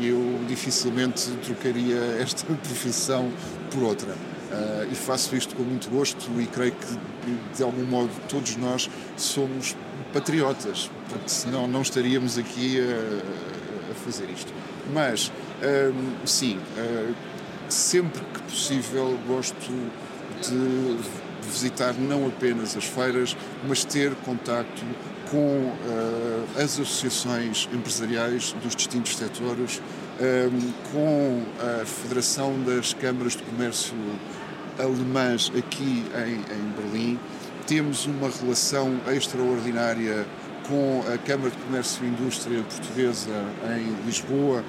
e 0.00 0.08
eu 0.08 0.38
dificilmente 0.46 1.30
trocaria 1.44 2.18
esta 2.20 2.44
profissão 2.54 3.30
por 3.70 3.82
outra. 3.82 4.14
Uh, 4.50 4.90
e 4.90 4.94
faço 4.94 5.36
isto 5.36 5.54
com 5.54 5.62
muito 5.62 5.90
gosto 5.90 6.30
e 6.40 6.46
creio 6.46 6.72
que, 6.72 7.56
de 7.56 7.62
algum 7.62 7.84
modo, 7.84 8.10
todos 8.30 8.56
nós 8.56 8.88
somos 9.14 9.76
patriotas, 10.10 10.90
porque 11.06 11.28
senão 11.28 11.68
não 11.68 11.82
estaríamos 11.82 12.38
aqui 12.38 12.80
a, 12.80 13.90
a 13.90 13.94
fazer 13.94 14.30
isto. 14.30 14.50
Mas, 14.90 15.28
uh, 15.28 16.26
sim, 16.26 16.56
uh, 16.56 17.14
sempre 17.68 18.22
que 18.32 18.40
possível, 18.40 19.18
gosto 19.26 19.70
de 20.40 20.96
visitar 21.46 21.92
não 21.92 22.26
apenas 22.26 22.74
as 22.74 22.84
feiras, 22.84 23.36
mas 23.66 23.84
ter 23.84 24.14
contacto 24.16 24.82
com 25.30 25.72
as 26.56 26.78
associações 26.78 27.68
empresariais 27.72 28.54
dos 28.62 28.74
distintos 28.74 29.16
setores, 29.16 29.80
com 30.92 31.42
a 31.60 31.84
Federação 31.84 32.58
das 32.62 32.94
Câmaras 32.94 33.32
de 33.32 33.42
Comércio 33.42 33.94
alemãs 34.78 35.52
aqui 35.56 36.04
em, 36.14 36.34
em 36.34 36.72
Berlim. 36.76 37.18
Temos 37.66 38.06
uma 38.06 38.30
relação 38.30 38.98
extraordinária 39.08 40.26
com 40.66 41.02
a 41.12 41.18
Câmara 41.18 41.50
de 41.50 41.56
Comércio 41.56 42.04
e 42.04 42.08
Indústria 42.08 42.62
Portuguesa 42.62 43.44
em 43.76 44.06
Lisboa 44.06 44.64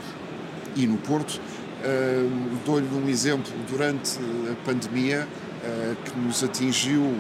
e 0.76 0.88
no 0.88 0.98
Porto. 0.98 1.40
Uh, 1.40 2.58
Dou-lhe 2.66 2.88
um 2.94 3.08
exemplo, 3.08 3.52
durante 3.70 4.18
a 4.52 4.66
pandemia 4.66 5.28
uh, 5.28 5.96
que 6.04 6.20
nos 6.20 6.44
atingiu 6.44 7.14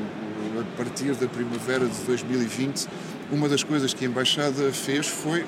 a 0.60 0.78
partir 0.78 1.14
da 1.16 1.28
primavera 1.28 1.86
de 1.86 1.98
2020, 2.06 2.88
uma 3.32 3.48
das 3.48 3.64
coisas 3.64 3.94
que 3.94 4.06
a 4.06 4.08
Embaixada 4.08 4.72
fez 4.72 5.08
foi: 5.08 5.46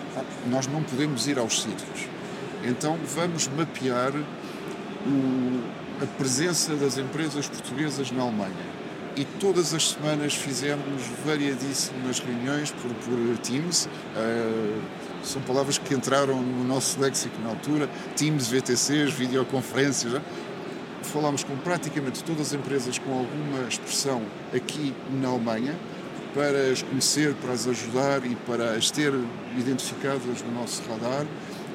nós 0.49 0.67
não 0.67 0.83
podemos 0.83 1.27
ir 1.27 1.39
aos 1.39 1.61
sítios, 1.61 2.07
então 2.63 2.97
vamos 3.15 3.47
mapear 3.47 4.13
o, 5.05 5.80
a 6.01 6.05
presença 6.17 6.75
das 6.75 6.97
empresas 6.97 7.47
portuguesas 7.47 8.11
na 8.11 8.23
Alemanha. 8.23 8.81
E 9.15 9.25
todas 9.25 9.73
as 9.73 9.89
semanas 9.89 10.33
fizemos 10.33 11.03
variadíssimas 11.25 12.19
reuniões 12.19 12.71
por, 12.71 12.91
por 12.91 13.37
Teams. 13.39 13.85
Uh, 13.85 14.81
são 15.23 15.41
palavras 15.41 15.77
que 15.77 15.93
entraram 15.93 16.41
no 16.41 16.63
nosso 16.63 16.99
léxico 16.99 17.39
na 17.41 17.49
altura: 17.49 17.89
Teams, 18.15 18.47
VTCs, 18.47 19.13
videoconferências. 19.13 20.21
Falámos 21.03 21.43
com 21.43 21.55
praticamente 21.57 22.23
todas 22.23 22.47
as 22.47 22.53
empresas 22.53 22.97
com 22.97 23.11
alguma 23.11 23.67
expressão 23.67 24.21
aqui 24.53 24.93
na 25.21 25.27
Alemanha 25.27 25.75
para 26.33 26.71
as 26.71 26.81
conhecer, 26.81 27.33
para 27.35 27.51
as 27.51 27.67
ajudar 27.67 28.25
e 28.25 28.35
para 28.35 28.75
as 28.75 28.89
ter 28.89 29.13
identificadas 29.57 30.41
no 30.41 30.51
nosso 30.53 30.81
radar. 30.89 31.25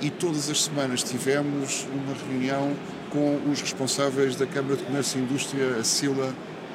E 0.00 0.10
todas 0.10 0.48
as 0.48 0.64
semanas 0.64 1.02
tivemos 1.02 1.86
uma 1.92 2.14
reunião 2.28 2.74
com 3.10 3.40
os 3.50 3.60
responsáveis 3.60 4.36
da 4.36 4.46
Câmara 4.46 4.76
de 4.76 4.84
Comércio 4.84 5.18
e 5.18 5.22
Indústria, 5.22 5.76
a 5.76 5.84
SILA, 5.84 6.34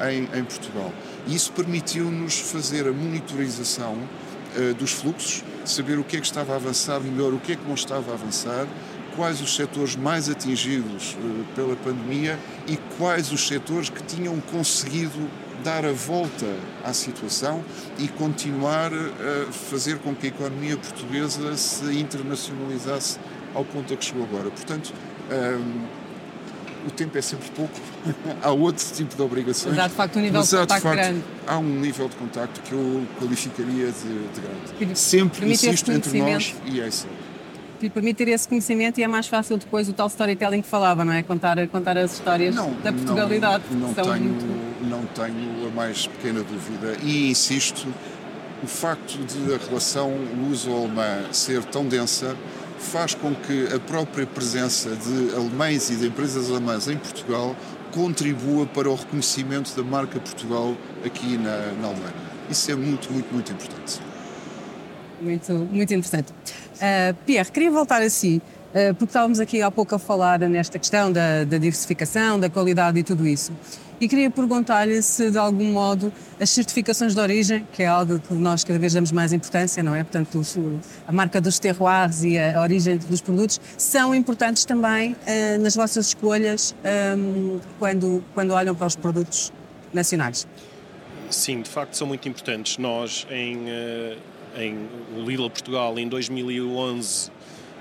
em, 0.09 0.23
em 0.37 0.43
Portugal. 0.43 0.91
E 1.27 1.35
isso 1.35 1.51
permitiu-nos 1.51 2.39
fazer 2.39 2.87
a 2.87 2.91
monitorização 2.91 3.93
uh, 3.93 4.73
dos 4.75 4.91
fluxos, 4.91 5.43
saber 5.65 5.99
o 5.99 6.03
que 6.03 6.17
é 6.17 6.19
que 6.19 6.25
estava 6.25 6.53
a 6.53 6.55
avançar 6.55 6.99
melhor, 6.99 7.33
o 7.33 7.39
que 7.39 7.53
é 7.53 7.55
que 7.55 7.65
não 7.67 7.75
estava 7.75 8.11
a 8.11 8.13
avançar, 8.13 8.67
quais 9.15 9.41
os 9.41 9.55
setores 9.55 9.95
mais 9.95 10.29
atingidos 10.29 11.13
uh, 11.13 11.45
pela 11.55 11.75
pandemia 11.75 12.39
e 12.67 12.77
quais 12.97 13.31
os 13.31 13.47
setores 13.47 13.89
que 13.89 14.01
tinham 14.03 14.39
conseguido 14.39 15.29
dar 15.63 15.85
a 15.85 15.91
volta 15.91 16.47
à 16.83 16.91
situação 16.91 17.63
e 17.99 18.07
continuar 18.07 18.91
a 18.91 19.51
fazer 19.51 19.99
com 19.99 20.15
que 20.15 20.25
a 20.25 20.29
economia 20.29 20.75
portuguesa 20.75 21.55
se 21.55 21.85
internacionalizasse 21.99 23.19
ao 23.53 23.63
ponto 23.63 23.93
a 23.93 23.97
que 23.97 24.03
chegou 24.05 24.23
agora. 24.23 24.49
Portanto, 24.49 24.91
um, 25.29 26.00
o 26.87 26.91
tempo 26.91 27.17
é 27.17 27.21
sempre 27.21 27.49
pouco, 27.51 27.73
há 28.41 28.51
outro 28.51 28.85
tipo 28.93 29.15
de 29.15 29.21
obrigações. 29.21 29.75
Mas 29.75 29.85
há 29.85 29.87
de 29.87 29.93
facto 29.93 30.17
um 30.17 30.21
nível 30.21 30.41
de 30.41 30.49
contacto 30.49 30.89
grande. 30.89 31.23
Há 31.47 31.57
um 31.57 31.79
nível 31.79 32.09
de 32.09 32.15
contacto 32.15 32.61
que 32.61 32.71
eu 32.73 33.05
qualificaria 33.19 33.91
de, 33.91 34.27
de 34.33 34.41
grande. 34.79 34.99
Sempre 34.99 35.51
insisto 35.51 35.91
entre 35.91 36.19
nós 36.19 36.55
e 36.65 36.81
é 36.81 36.87
isso. 36.87 37.07
E 37.81 37.89
permite 37.89 38.17
ter 38.17 38.27
esse 38.27 38.47
conhecimento 38.47 38.99
e 38.99 39.03
é 39.03 39.07
mais 39.07 39.27
fácil 39.27 39.57
depois 39.57 39.89
o 39.89 39.93
tal 39.93 40.05
storytelling 40.07 40.61
que 40.61 40.67
falava, 40.67 41.03
não 41.03 41.13
é? 41.13 41.23
Contar, 41.23 41.67
contar 41.67 41.97
as 41.97 42.13
histórias 42.13 42.53
não, 42.53 42.73
da 42.75 42.93
Portugalidade. 42.93 43.63
Não, 43.71 43.87
não 43.87 43.93
tenho, 43.93 44.23
muito... 44.23 44.87
não 44.87 45.05
tenho 45.07 45.67
a 45.67 45.71
mais 45.71 46.05
pequena 46.05 46.43
dúvida. 46.43 46.95
E 47.01 47.31
insisto, 47.31 47.87
o 48.63 48.67
facto 48.67 49.17
de 49.17 49.55
a 49.55 49.57
relação 49.57 50.13
luso-alemã 50.37 51.23
ser 51.31 51.63
tão 51.63 51.87
densa 51.87 52.35
faz 52.81 53.13
com 53.13 53.33
que 53.33 53.67
a 53.73 53.79
própria 53.79 54.25
presença 54.25 54.89
de 54.95 55.35
alemães 55.35 55.89
e 55.89 55.95
de 55.95 56.07
empresas 56.07 56.49
alemãs 56.49 56.87
em 56.87 56.97
Portugal 56.97 57.55
contribua 57.91 58.65
para 58.65 58.89
o 58.89 58.95
reconhecimento 58.95 59.75
da 59.75 59.83
marca 59.83 60.19
Portugal 60.19 60.75
aqui 61.05 61.37
na, 61.37 61.57
na 61.73 61.87
Alemanha. 61.87 62.13
Isso 62.49 62.71
é 62.71 62.75
muito, 62.75 63.11
muito, 63.11 63.33
muito 63.33 63.51
importante. 63.51 64.01
Muito, 65.21 65.53
muito 65.53 65.93
interessante. 65.93 66.31
Uh, 66.31 67.15
Pierre, 67.25 67.51
queria 67.51 67.71
voltar 67.71 68.01
a 68.01 68.09
si, 68.09 68.41
uh, 68.73 68.93
porque 68.95 69.05
estávamos 69.05 69.39
aqui 69.39 69.61
há 69.61 69.69
pouco 69.69 69.93
a 69.93 69.99
falar 69.99 70.39
nesta 70.39 70.79
questão 70.79 71.11
da, 71.11 71.43
da 71.43 71.57
diversificação, 71.57 72.39
da 72.39 72.49
qualidade 72.49 72.99
e 72.99 73.03
tudo 73.03 73.27
isso. 73.27 73.51
E 74.01 74.07
queria 74.07 74.31
perguntar-lhe 74.31 74.99
se 75.03 75.29
de 75.29 75.37
algum 75.37 75.71
modo 75.71 76.11
as 76.39 76.49
certificações 76.49 77.13
de 77.13 77.21
origem, 77.21 77.67
que 77.71 77.83
é 77.83 77.85
algo 77.85 78.19
que 78.19 78.33
nós 78.33 78.63
cada 78.63 78.79
vez 78.79 78.93
damos 78.93 79.11
mais 79.11 79.31
importância, 79.31 79.83
não 79.83 79.93
é? 79.93 80.03
Portanto, 80.03 80.41
a 81.07 81.11
marca 81.11 81.39
dos 81.39 81.59
terroirs 81.59 82.23
e 82.23 82.39
a 82.39 82.59
origem 82.59 82.97
dos 82.97 83.21
produtos 83.21 83.61
são 83.77 84.15
importantes 84.15 84.65
também 84.65 85.11
uh, 85.13 85.61
nas 85.61 85.75
vossas 85.75 86.07
escolhas 86.07 86.75
um, 87.15 87.59
quando, 87.77 88.23
quando 88.33 88.51
olham 88.51 88.73
para 88.73 88.87
os 88.87 88.95
produtos 88.95 89.53
nacionais. 89.93 90.47
Sim, 91.29 91.61
de 91.61 91.69
facto 91.69 91.93
são 91.93 92.07
muito 92.07 92.27
importantes. 92.27 92.79
Nós 92.79 93.27
em, 93.29 93.69
eh, 93.69 94.17
em 94.57 94.89
Lidl 95.23 95.49
Portugal 95.49 95.97
em 95.97 96.07
2011 96.07 97.31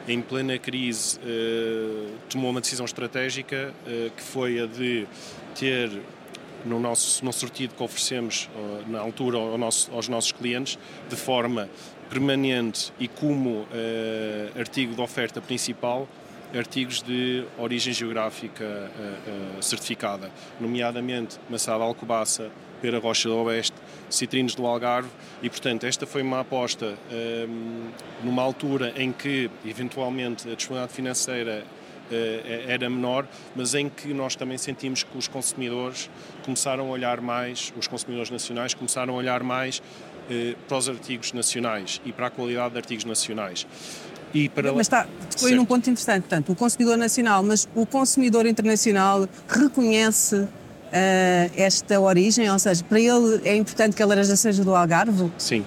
em 0.09 0.21
plena 0.21 0.59
crise, 0.59 1.19
eh, 1.25 2.09
tomou 2.29 2.51
uma 2.51 2.61
decisão 2.61 2.85
estratégica 2.85 3.73
eh, 3.87 4.11
que 4.17 4.23
foi 4.23 4.61
a 4.61 4.67
de 4.67 5.07
ter 5.61 5.91
no 6.65 6.81
nosso 6.81 7.23
no 7.23 7.33
sortido 7.33 7.75
que 7.75 7.83
oferecemos 7.83 8.49
na 8.87 8.99
altura 8.99 9.37
ao 9.37 9.59
nosso, 9.59 9.93
aos 9.93 10.09
nossos 10.09 10.33
clientes 10.33 10.79
de 11.09 11.17
forma 11.17 11.69
permanente 12.09 12.93
e 12.99 13.07
como 13.07 13.67
artigo 14.59 14.95
de 14.95 15.01
oferta 15.01 15.41
principal 15.41 16.09
artigos 16.59 17.01
de 17.03 17.45
origem 17.59 17.93
geográfica 17.93 18.91
certificada, 19.61 20.31
nomeadamente 20.61 21.39
maçã 21.49 21.77
de 21.77 21.83
alcobaça, 21.83 22.51
Pera 22.81 22.99
Rocha 22.99 23.29
do 23.29 23.37
Oeste, 23.37 23.77
Citrinos 24.09 24.55
do 24.55 24.67
Algarve 24.67 25.11
e, 25.43 25.51
portanto, 25.51 25.85
esta 25.85 26.07
foi 26.07 26.23
uma 26.23 26.41
aposta 26.41 26.97
um, 27.49 27.91
numa 28.25 28.43
altura 28.43 28.93
em 28.97 29.13
que, 29.13 29.51
eventualmente, 29.65 30.51
a 30.51 30.55
disponibilidade 30.55 30.95
financeira 30.95 31.63
uh, 31.65 31.80
era 32.67 32.89
menor, 32.89 33.27
mas 33.55 33.75
em 33.75 33.89
que 33.89 34.13
nós 34.13 34.35
também 34.35 34.59
sentimos 34.59 35.03
que 35.03 35.17
os 35.17 35.29
consumidores 35.29 36.11
começaram 36.45 36.89
a 36.89 36.91
olhar 36.91 37.21
mais, 37.21 37.73
os 37.79 37.87
consumidores 37.87 38.31
nacionais 38.31 38.75
começaram 38.75 39.15
a 39.15 39.17
olhar 39.17 39.43
mais 39.43 39.79
uh, 39.79 40.57
para 40.69 40.77
os 40.77 40.89
artigos 40.89 41.33
nacionais 41.33 42.01
e 42.05 42.13
para 42.13 42.27
a 42.27 42.31
qualidade 42.31 42.73
de 42.73 42.79
artigos 42.79 43.05
nacionais. 43.05 43.67
E 44.33 44.49
para... 44.49 44.73
Mas 44.73 44.87
está, 44.87 45.07
foi 45.37 45.53
num 45.53 45.65
ponto 45.65 45.91
interessante, 45.91 46.23
portanto, 46.23 46.53
o 46.53 46.55
consumidor 46.55 46.97
nacional, 46.97 47.43
mas 47.43 47.69
o 47.75 47.85
consumidor 47.85 48.47
internacional 48.47 49.29
reconhece 49.49 50.37
uh, 50.37 50.49
esta 51.57 52.01
origem? 52.01 52.51
Ou 52.51 52.59
seja, 52.59 52.85
para 52.85 53.01
ele 53.01 53.41
é 53.45 53.57
importante 53.57 53.97
que 53.97 54.03
a 54.03 54.07
laranja 54.07 54.37
seja 54.37 54.65
do 54.65 54.75
Algarve? 54.75 55.31
Sim. 55.39 55.65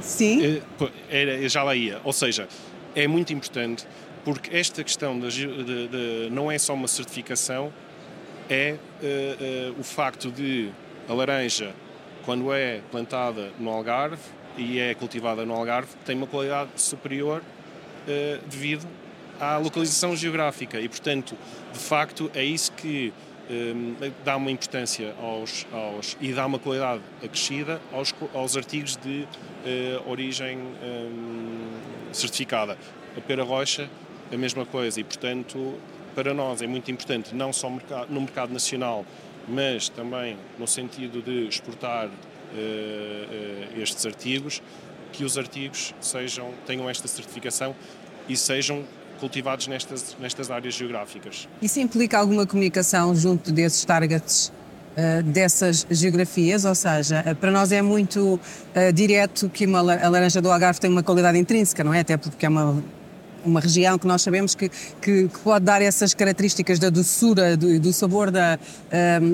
Sim? 0.00 0.60
Era, 1.08 1.48
já 1.48 1.62
lá 1.62 1.74
ia. 1.74 2.00
Ou 2.04 2.12
seja, 2.12 2.48
é 2.94 3.06
muito 3.06 3.32
importante 3.32 3.86
porque 4.24 4.56
esta 4.56 4.82
questão 4.84 5.18
de, 5.18 5.30
de, 5.30 5.88
de 5.88 6.28
não 6.30 6.50
é 6.50 6.58
só 6.58 6.74
uma 6.74 6.88
certificação, 6.88 7.72
é 8.48 8.76
uh, 9.02 9.80
o 9.80 9.82
facto 9.82 10.30
de 10.30 10.70
a 11.08 11.14
laranja, 11.14 11.72
quando 12.24 12.52
é 12.52 12.80
plantada 12.90 13.50
no 13.58 13.70
Algarve 13.70 14.22
e 14.56 14.78
é 14.78 14.94
cultivada 14.94 15.44
no 15.44 15.54
Algarve, 15.54 15.90
tem 16.04 16.16
uma 16.16 16.26
qualidade 16.26 16.70
superior 16.76 17.42
devido 18.48 18.86
à 19.40 19.56
localização 19.56 20.14
geográfica 20.14 20.80
e, 20.80 20.88
portanto, 20.88 21.36
de 21.72 21.78
facto, 21.78 22.30
é 22.34 22.44
isso 22.44 22.72
que 22.72 23.12
um, 23.50 23.96
dá 24.24 24.36
uma 24.36 24.50
importância 24.50 25.14
aos, 25.20 25.66
aos, 25.72 26.16
e 26.20 26.32
dá 26.32 26.46
uma 26.46 26.58
qualidade 26.58 27.02
acrescida 27.22 27.80
aos, 27.92 28.14
aos 28.32 28.56
artigos 28.56 28.96
de 28.96 29.26
uh, 29.26 30.08
origem 30.10 30.58
um, 30.58 32.12
certificada. 32.12 32.78
A 33.16 33.20
pera 33.20 33.42
rocha, 33.42 33.90
a 34.32 34.36
mesma 34.36 34.64
coisa, 34.64 35.00
e 35.00 35.04
portanto, 35.04 35.74
para 36.14 36.32
nós 36.34 36.62
é 36.62 36.66
muito 36.66 36.90
importante, 36.90 37.34
não 37.34 37.52
só 37.52 37.70
no 38.08 38.20
mercado 38.20 38.52
nacional, 38.52 39.04
mas 39.48 39.88
também 39.88 40.36
no 40.58 40.66
sentido 40.66 41.22
de 41.22 41.48
exportar 41.48 42.06
uh, 42.06 42.10
uh, 42.10 43.80
estes 43.80 44.04
artigos, 44.06 44.62
que 45.12 45.24
os 45.24 45.36
artigos 45.36 45.94
sejam, 46.00 46.52
tenham 46.66 46.88
esta 46.88 47.08
certificação 47.08 47.74
e 48.28 48.36
sejam 48.36 48.84
cultivados 49.18 49.66
nestas, 49.66 50.16
nestas 50.20 50.50
áreas 50.50 50.74
geográficas. 50.74 51.48
Isso 51.60 51.80
implica 51.80 52.18
alguma 52.18 52.46
comunicação 52.46 53.14
junto 53.14 53.50
desses 53.52 53.84
targets? 53.84 54.52
Uh, 54.90 55.22
dessas 55.22 55.86
geografias, 55.88 56.64
ou 56.64 56.74
seja, 56.74 57.24
para 57.40 57.52
nós 57.52 57.70
é 57.70 57.80
muito 57.80 58.40
direto 58.92 59.48
que 59.48 59.64
uma, 59.64 59.78
a 59.78 60.08
laranja 60.08 60.42
do 60.42 60.50
Algarve 60.50 60.80
tem 60.80 60.90
uma 60.90 61.02
qualidade 61.02 61.38
intrínseca, 61.38 61.84
não 61.84 61.94
é? 61.94 62.00
Até 62.00 62.16
porque 62.16 62.44
é 62.44 62.48
uma, 62.48 62.82
uma 63.44 63.60
região 63.60 63.98
que 63.98 64.06
nós 64.06 64.22
sabemos 64.22 64.54
que, 64.54 64.68
que, 65.00 65.28
que 65.28 65.38
pode 65.42 65.64
dar 65.64 65.82
essas 65.82 66.14
características 66.14 66.78
da 66.78 66.90
doçura, 66.90 67.56
do, 67.56 67.78
do 67.78 67.92
sabor 67.92 68.30
da, 68.30 68.58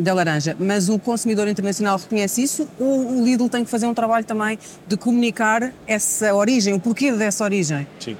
da 0.02 0.14
laranja. 0.14 0.56
Mas 0.58 0.88
o 0.88 0.98
consumidor 0.98 1.48
internacional 1.48 1.98
reconhece 1.98 2.42
isso 2.42 2.68
ou 2.78 3.18
o 3.18 3.24
Lidl 3.24 3.48
tem 3.48 3.64
que 3.64 3.70
fazer 3.70 3.86
um 3.86 3.94
trabalho 3.94 4.24
também 4.24 4.58
de 4.86 4.96
comunicar 4.96 5.72
essa 5.86 6.34
origem, 6.34 6.74
o 6.74 6.80
porquê 6.80 7.12
dessa 7.12 7.44
origem? 7.44 7.86
Sim 8.00 8.16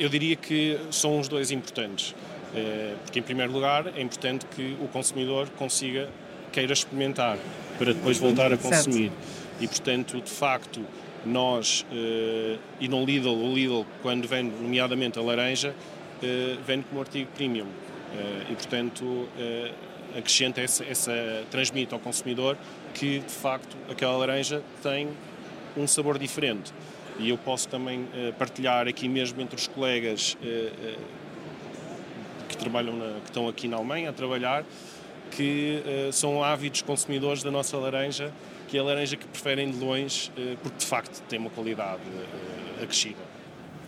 eu 0.00 0.08
diria 0.08 0.34
que 0.34 0.80
são 0.90 1.20
os 1.20 1.28
dois 1.28 1.50
importantes. 1.50 2.14
Eh, 2.54 2.94
porque, 3.04 3.18
em 3.18 3.22
primeiro 3.22 3.52
lugar, 3.52 3.86
é 3.94 4.00
importante 4.00 4.46
que 4.46 4.76
o 4.80 4.88
consumidor 4.88 5.48
consiga, 5.50 6.08
queira 6.50 6.72
experimentar, 6.72 7.36
para 7.78 7.92
depois 7.92 8.16
voltar 8.16 8.50
a 8.50 8.56
consumir. 8.56 9.12
E, 9.60 9.68
portanto, 9.68 10.20
de 10.22 10.30
facto, 10.30 10.80
nós, 11.24 11.84
eh, 11.92 12.56
e 12.80 12.88
no 12.88 13.04
Lidl, 13.04 13.30
o 13.30 13.54
Lidl, 13.54 13.84
quando 14.02 14.26
vende, 14.26 14.54
nomeadamente 14.56 15.18
a 15.18 15.22
laranja, 15.22 15.74
eh, 16.22 16.56
vende 16.66 16.84
como 16.88 17.00
artigo 17.00 17.30
premium. 17.34 17.66
E, 18.50 18.54
portanto, 18.56 19.28
acrescenta 20.18 20.60
essa, 20.60 20.84
essa, 20.84 21.12
transmite 21.48 21.94
ao 21.94 22.00
consumidor 22.00 22.58
que, 22.92 23.20
de 23.20 23.32
facto, 23.32 23.76
aquela 23.88 24.16
laranja 24.16 24.64
tem 24.82 25.10
um 25.76 25.86
sabor 25.86 26.18
diferente 26.18 26.72
e 27.20 27.30
eu 27.30 27.38
posso 27.38 27.68
também 27.68 28.08
partilhar 28.36 28.88
aqui 28.88 29.08
mesmo 29.08 29.40
entre 29.40 29.54
os 29.54 29.68
colegas 29.68 30.36
que 32.48 32.56
trabalham 32.56 32.96
na, 32.96 33.20
que 33.20 33.26
estão 33.26 33.46
aqui 33.46 33.68
na 33.68 33.76
Alemanha 33.76 34.10
a 34.10 34.12
trabalhar 34.12 34.64
que 35.30 35.80
são 36.12 36.42
ávidos 36.42 36.82
consumidores 36.82 37.44
da 37.44 37.50
nossa 37.52 37.76
laranja 37.76 38.32
que 38.70 38.76
é 38.76 38.80
a 38.80 38.84
laranja 38.84 39.16
que 39.16 39.26
preferem 39.26 39.70
de 39.70 39.78
longe 39.78 40.30
porque 40.62 40.78
de 40.78 40.86
facto 40.86 41.20
tem 41.28 41.38
uma 41.38 41.50
qualidade 41.50 42.00
acrescida 42.82 43.18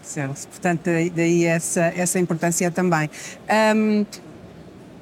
certo 0.03 0.49
portanto 0.49 0.91
daí 1.15 1.45
essa 1.45 1.93
essa 1.97 2.19
importância 2.19 2.71
também 2.71 3.09
um, 3.77 4.05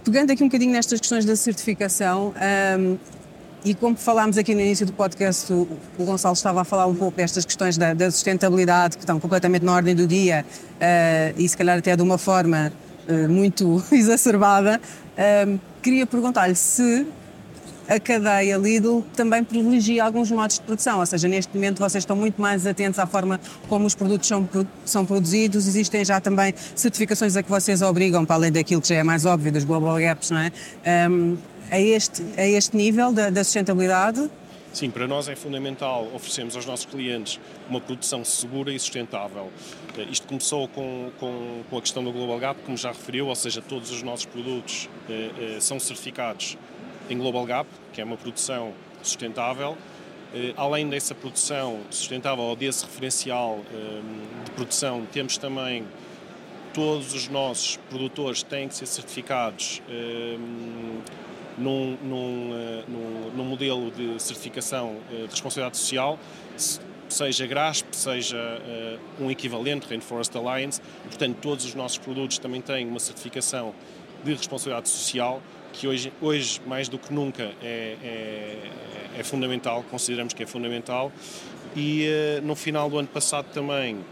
pegando 0.05 0.33
aqui 0.33 0.43
um 0.43 0.49
bocadinho 0.49 0.73
nestas 0.73 1.01
questões 1.01 1.25
da 1.25 1.35
certificação 1.35 2.35
um, 2.79 2.99
e 3.63 3.75
como 3.75 3.95
falámos 3.95 4.39
aqui 4.39 4.55
no 4.55 4.61
início 4.63 4.87
do 4.87 4.93
podcast, 4.93 5.53
o, 5.53 5.69
Gonçalo 5.99 6.33
estava 6.33 6.63
a 6.63 6.65
falar 6.65 6.87
um 6.87 6.95
pouco 6.95 7.19
destas 7.19 7.45
questões 7.45 7.77
da, 7.77 7.93
da 7.93 8.11
sustentabilidade 8.11 8.97
que 8.97 9.03
estão 9.03 9.21
completamente 9.21 9.63
na 9.63 9.75
ordem 9.75 9.95
do 9.95 10.07
dia 10.07 10.47
uh, 10.49 11.35
e 11.39 11.47
se 11.47 11.57
calhar 11.59 11.77
até 11.77 11.95
de 11.95 12.03
uma 12.03 12.17
forma 12.17 12.73
uh, 13.07 13.29
muito 13.29 13.85
exacerbada. 13.93 14.81
Uh, 15.13 15.61
queria 15.83 16.07
perguntar-lhe 16.07 16.55
se 16.55 17.07
a 17.91 17.99
cadeia 17.99 18.57
Lidl 18.57 19.03
também 19.17 19.43
privilegia 19.43 20.05
alguns 20.05 20.31
modos 20.31 20.61
de 20.61 20.63
produção, 20.63 21.01
ou 21.01 21.07
seja, 21.07 21.27
neste 21.27 21.53
momento 21.53 21.81
vocês 21.81 22.03
estão 22.03 22.15
muito 22.15 22.41
mais 22.41 22.65
atentos 22.65 23.01
à 23.01 23.07
forma 23.07 23.41
como 23.69 23.85
os 23.85 23.97
produtos 23.97 24.29
são, 24.29 24.49
são 24.85 25.05
produzidos, 25.05 25.67
existem 25.67 26.05
já 26.05 26.21
também 26.21 26.55
certificações 26.77 27.35
a 27.37 27.43
que 27.43 27.51
vocês 27.51 27.83
obrigam, 27.83 28.25
para 28.25 28.37
além 28.37 28.53
daquilo 28.53 28.81
que 28.81 28.87
já 28.87 28.95
é 28.95 29.03
mais 29.03 29.27
óbvio, 29.27 29.51
dos 29.51 29.65
Global 29.65 29.99
Gaps, 29.99 30.31
não 30.31 30.39
é? 30.39 30.53
Um, 31.11 31.37
a 31.69 31.81
este, 31.81 32.25
a 32.37 32.47
este 32.47 32.77
nível 32.77 33.13
da, 33.13 33.29
da 33.29 33.43
sustentabilidade? 33.43 34.31
Sim, 34.73 34.89
para 34.89 35.09
nós 35.09 35.29
é 35.29 35.35
fundamental 35.35 36.07
oferecermos 36.15 36.55
aos 36.55 36.65
nossos 36.65 36.87
clientes 36.87 37.41
uma 37.69 37.81
produção 37.81 38.25
segura 38.25 38.73
e 38.73 38.79
sustentável. 38.79 39.51
Eh, 39.99 40.07
isto 40.13 40.29
começou 40.29 40.69
com, 40.69 41.11
com, 41.19 41.63
com, 41.69 41.79
a 41.79 41.81
questão 41.81 42.05
do 42.05 42.13
Global 42.13 42.39
Gap, 42.39 42.61
como 42.63 42.77
já 42.77 42.91
referiu, 42.91 43.27
ou 43.27 43.35
seja, 43.35 43.61
todos 43.61 43.91
os 43.91 44.01
nossos 44.05 44.27
produtos 44.27 44.89
eh, 45.09 45.31
eh, 45.57 45.61
são 45.61 45.81
certificados 45.81 46.57
em 47.11 47.19
Global 47.19 47.45
Gap, 47.45 47.69
que 47.93 48.01
é 48.01 48.05
uma 48.05 48.17
produção 48.17 48.73
sustentável. 49.03 49.77
Eh, 50.33 50.55
além 50.57 50.89
dessa 50.89 51.15
produção 51.15 51.81
sustentável 51.91 52.45
ou 52.45 52.55
desse 52.55 52.85
referencial 52.85 53.59
eh, 53.73 54.01
de 54.45 54.51
produção, 54.53 55.05
temos 55.13 55.37
também 55.37 55.85
todos 56.73 57.13
os 57.13 57.29
nossos 57.29 57.77
produtores 57.89 58.45
têm 58.45 58.69
que 58.69 58.77
ser 58.77 58.87
certificados 58.87 59.83
eh, 59.89 60.37
num, 61.59 61.99
num, 62.01 62.85
num, 62.89 63.31
num 63.37 63.45
modelo 63.45 63.91
de 63.91 64.23
certificação 64.23 64.97
de 65.11 65.27
responsabilidade 65.27 65.77
social, 65.77 66.19
seja 67.09 67.47
GRASP, 67.47 67.95
seja 67.95 68.39
um 69.21 69.31
equivalente, 69.31 69.87
Rainforest 69.87 70.35
Alliance, 70.39 70.81
portanto 71.03 71.37
todos 71.43 71.67
os 71.67 71.75
nossos 71.75 71.99
produtos 71.99 72.39
também 72.39 72.63
têm 72.63 72.89
uma 72.89 73.01
certificação 73.01 73.75
de 74.25 74.33
responsabilidade 74.33 74.89
social 74.89 75.43
que 75.73 75.87
hoje, 75.87 76.13
hoje 76.21 76.61
mais 76.67 76.89
do 76.89 76.99
que 76.99 77.13
nunca 77.13 77.45
é, 77.63 77.97
é, 78.03 78.71
é 79.19 79.25
fundamental, 79.25 79.85
consideramos 79.91 80.35
que 80.35 80.43
é 80.43 80.47
fundamental 80.47 81.13
e 81.77 82.07
uh, 82.09 82.47
no 82.47 82.57
final 82.57 82.91
do 82.91 82.99
ano 82.99 83.09
passado 83.09 83.47
também 83.53 84.05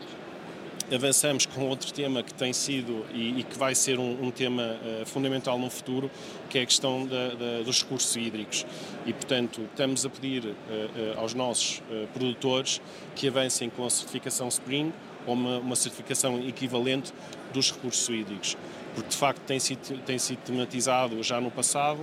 avançamos 0.94 1.44
com 1.44 1.68
outro 1.68 1.92
tema 1.92 2.22
que 2.22 2.32
tem 2.32 2.52
sido 2.52 3.04
e, 3.12 3.40
e 3.40 3.42
que 3.42 3.58
vai 3.58 3.74
ser 3.74 3.98
um, 3.98 4.26
um 4.26 4.30
tema 4.30 4.62
uh, 4.62 5.06
fundamental 5.06 5.58
no 5.58 5.68
futuro, 5.68 6.10
que 6.48 6.58
é 6.58 6.62
a 6.62 6.66
questão 6.66 7.06
da, 7.06 7.28
da, 7.34 7.62
dos 7.62 7.82
recursos 7.82 8.14
hídricos. 8.16 8.64
E, 9.04 9.12
portanto, 9.12 9.60
estamos 9.70 10.06
a 10.06 10.08
pedir 10.08 10.44
uh, 10.46 10.52
uh, 10.52 11.20
aos 11.20 11.34
nossos 11.34 11.82
produtores 12.14 12.80
que 13.14 13.28
avancem 13.28 13.68
com 13.68 13.84
a 13.84 13.90
certificação 13.90 14.48
Spring 14.48 14.92
ou 15.26 15.34
uma, 15.34 15.58
uma, 15.58 15.76
certificação 15.76 16.40
equivalente 16.46 17.12
dos 17.52 17.70
recursos 17.70 18.08
hídricos, 18.08 18.56
porque 18.98 19.10
de 19.10 19.16
facto 19.16 19.40
tem 19.42 19.60
sido, 19.60 20.02
tem 20.04 20.18
sido 20.18 20.38
tematizado 20.38 21.22
já 21.22 21.40
no 21.40 21.50
passado 21.50 22.00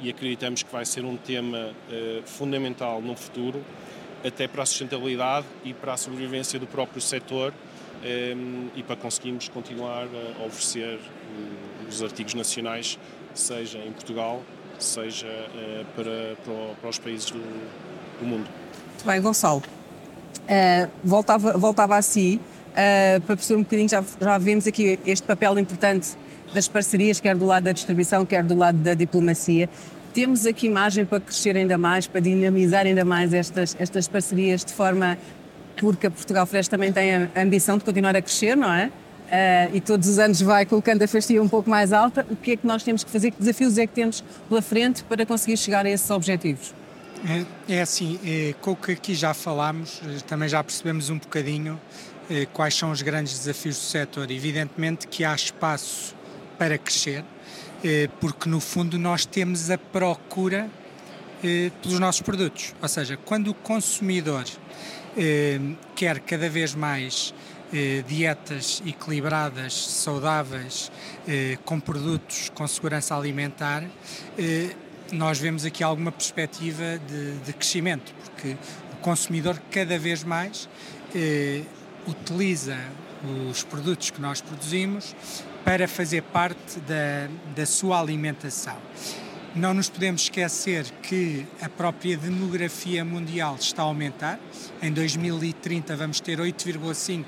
e 0.00 0.10
acreditamos 0.10 0.62
que 0.62 0.70
vai 0.70 0.84
ser 0.84 1.04
um 1.04 1.16
tema 1.16 1.74
fundamental 2.24 3.00
no 3.00 3.16
futuro 3.16 3.64
até 4.24 4.46
para 4.46 4.62
a 4.62 4.66
sustentabilidade 4.66 5.46
e 5.64 5.74
para 5.74 5.94
a 5.94 5.96
sobrevivência 5.96 6.58
do 6.58 6.66
próprio 6.66 7.00
setor 7.00 7.52
ehm, 8.04 8.68
e 8.74 8.82
para 8.82 8.96
conseguirmos 8.96 9.48
continuar 9.48 10.06
a 10.40 10.44
oferecer 10.44 10.98
eh, 10.98 11.88
os 11.88 12.02
artigos 12.02 12.34
nacionais, 12.34 12.98
seja 13.34 13.78
em 13.78 13.92
Portugal, 13.92 14.42
seja 14.78 15.26
eh, 15.26 15.84
para, 15.96 16.74
para 16.80 16.90
os 16.90 16.98
países 16.98 17.30
do, 17.30 17.38
do 18.20 18.26
mundo. 18.26 18.48
Muito 18.88 19.04
bem, 19.04 19.20
Gonçalo. 19.20 19.62
Uh, 20.42 20.90
voltava, 21.04 21.52
voltava 21.56 21.96
a 21.96 22.02
si 22.02 22.40
uh, 22.72 23.20
para 23.22 23.36
perceber 23.36 23.60
um 23.60 23.62
bocadinho, 23.62 23.88
já, 23.88 24.04
já 24.20 24.38
vemos 24.38 24.66
aqui 24.66 24.98
este 25.06 25.26
papel 25.26 25.58
importante 25.58 26.10
das 26.54 26.68
parcerias, 26.68 27.20
quer 27.20 27.36
do 27.36 27.46
lado 27.46 27.64
da 27.64 27.72
distribuição, 27.72 28.26
quer 28.26 28.42
do 28.42 28.54
lado 28.54 28.78
da 28.78 28.94
diplomacia. 28.94 29.68
Temos 30.12 30.44
aqui 30.44 30.68
margem 30.68 31.06
para 31.06 31.20
crescer 31.20 31.56
ainda 31.56 31.78
mais, 31.78 32.06
para 32.06 32.20
dinamizar 32.20 32.84
ainda 32.84 33.04
mais 33.04 33.32
estas, 33.32 33.74
estas 33.78 34.06
parcerias 34.06 34.64
de 34.64 34.72
forma 34.72 35.16
porque 35.76 36.06
a 36.06 36.10
Portugal 36.10 36.46
Fresh 36.46 36.68
também 36.68 36.92
tem 36.92 37.14
a 37.14 37.28
ambição 37.36 37.78
de 37.78 37.84
continuar 37.84 38.14
a 38.14 38.22
crescer, 38.22 38.56
não 38.56 38.72
é? 38.72 38.86
Uh, 38.86 39.76
e 39.76 39.80
todos 39.80 40.08
os 40.08 40.18
anos 40.18 40.42
vai 40.42 40.66
colocando 40.66 41.02
a 41.02 41.08
fastia 41.08 41.42
um 41.42 41.48
pouco 41.48 41.70
mais 41.70 41.92
alta. 41.92 42.26
O 42.30 42.36
que 42.36 42.52
é 42.52 42.56
que 42.56 42.66
nós 42.66 42.82
temos 42.82 43.02
que 43.02 43.10
fazer? 43.10 43.30
Que 43.30 43.38
desafios 43.38 43.78
é 43.78 43.86
que 43.86 43.94
temos 43.94 44.22
pela 44.48 44.60
frente 44.60 45.02
para 45.04 45.24
conseguir 45.24 45.56
chegar 45.56 45.86
a 45.86 45.90
esses 45.90 46.10
objetivos? 46.10 46.74
É, 47.68 47.76
é 47.76 47.80
assim, 47.80 48.18
é, 48.24 48.54
com 48.60 48.72
o 48.72 48.76
que 48.76 48.92
aqui 48.92 49.14
já 49.14 49.32
falámos, 49.32 50.02
eh, 50.04 50.18
também 50.26 50.48
já 50.48 50.62
percebemos 50.62 51.08
um 51.08 51.18
bocadinho 51.18 51.80
quais 52.52 52.74
são 52.74 52.90
os 52.90 53.02
grandes 53.02 53.38
desafios 53.38 53.76
do 53.76 53.82
setor. 53.82 54.30
Evidentemente 54.30 55.06
que 55.06 55.24
há 55.24 55.34
espaço 55.34 56.14
para 56.58 56.78
crescer, 56.78 57.24
eh, 57.82 58.08
porque 58.20 58.48
no 58.48 58.60
fundo 58.60 58.96
nós 58.96 59.26
temos 59.26 59.68
a 59.68 59.76
procura 59.76 60.70
eh, 61.42 61.72
pelos 61.82 61.98
nossos 61.98 62.22
produtos. 62.22 62.72
Ou 62.80 62.88
seja, 62.88 63.16
quando 63.16 63.48
o 63.48 63.54
consumidor 63.54 64.44
eh, 65.16 65.58
quer 65.96 66.20
cada 66.20 66.48
vez 66.48 66.74
mais 66.74 67.34
dietas 68.06 68.82
equilibradas, 68.84 69.72
saudáveis, 69.72 70.92
com 71.64 71.80
produtos 71.80 72.50
com 72.54 72.68
segurança 72.68 73.16
alimentar, 73.16 73.82
nós 75.10 75.38
vemos 75.38 75.64
aqui 75.64 75.82
alguma 75.82 76.12
perspectiva 76.12 77.00
de, 77.08 77.38
de 77.38 77.52
crescimento, 77.54 78.12
porque 78.22 78.58
o 78.92 78.96
consumidor 78.96 79.58
cada 79.70 79.98
vez 79.98 80.22
mais 80.22 80.68
utiliza 82.06 82.78
os 83.50 83.62
produtos 83.62 84.10
que 84.10 84.20
nós 84.20 84.40
produzimos 84.40 85.14
para 85.64 85.86
fazer 85.86 86.22
parte 86.22 86.80
da, 86.80 87.28
da 87.54 87.66
sua 87.66 88.00
alimentação. 88.00 88.76
Não 89.54 89.74
nos 89.74 89.88
podemos 89.88 90.22
esquecer 90.22 90.84
que 91.02 91.46
a 91.60 91.68
própria 91.68 92.16
demografia 92.16 93.04
mundial 93.04 93.56
está 93.60 93.82
a 93.82 93.84
aumentar. 93.84 94.40
Em 94.80 94.90
2030 94.90 95.94
vamos 95.94 96.20
ter 96.20 96.38
8,5 96.38 97.24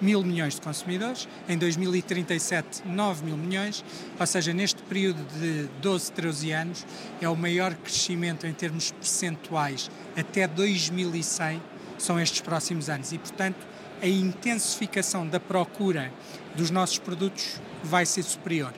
mil 0.00 0.22
milhões 0.22 0.54
de 0.54 0.60
consumidores, 0.60 1.28
em 1.48 1.56
2037 1.56 2.82
9 2.86 3.24
mil 3.24 3.36
milhões, 3.36 3.84
ou 4.18 4.26
seja, 4.26 4.52
neste 4.52 4.82
período 4.82 5.22
de 5.38 5.68
12, 5.80 6.12
13 6.12 6.52
anos 6.52 6.86
é 7.20 7.28
o 7.28 7.36
maior 7.36 7.74
crescimento 7.74 8.46
em 8.46 8.52
termos 8.52 8.90
percentuais 8.90 9.90
até 10.16 10.46
2100 10.46 11.62
são 11.98 12.20
estes 12.20 12.40
próximos 12.40 12.88
anos 12.88 13.12
e, 13.12 13.18
portanto, 13.18 13.66
a 14.02 14.06
intensificação 14.06 15.26
da 15.26 15.40
procura 15.40 16.12
dos 16.54 16.70
nossos 16.70 16.98
produtos 16.98 17.60
vai 17.82 18.04
ser 18.04 18.22
superior. 18.22 18.72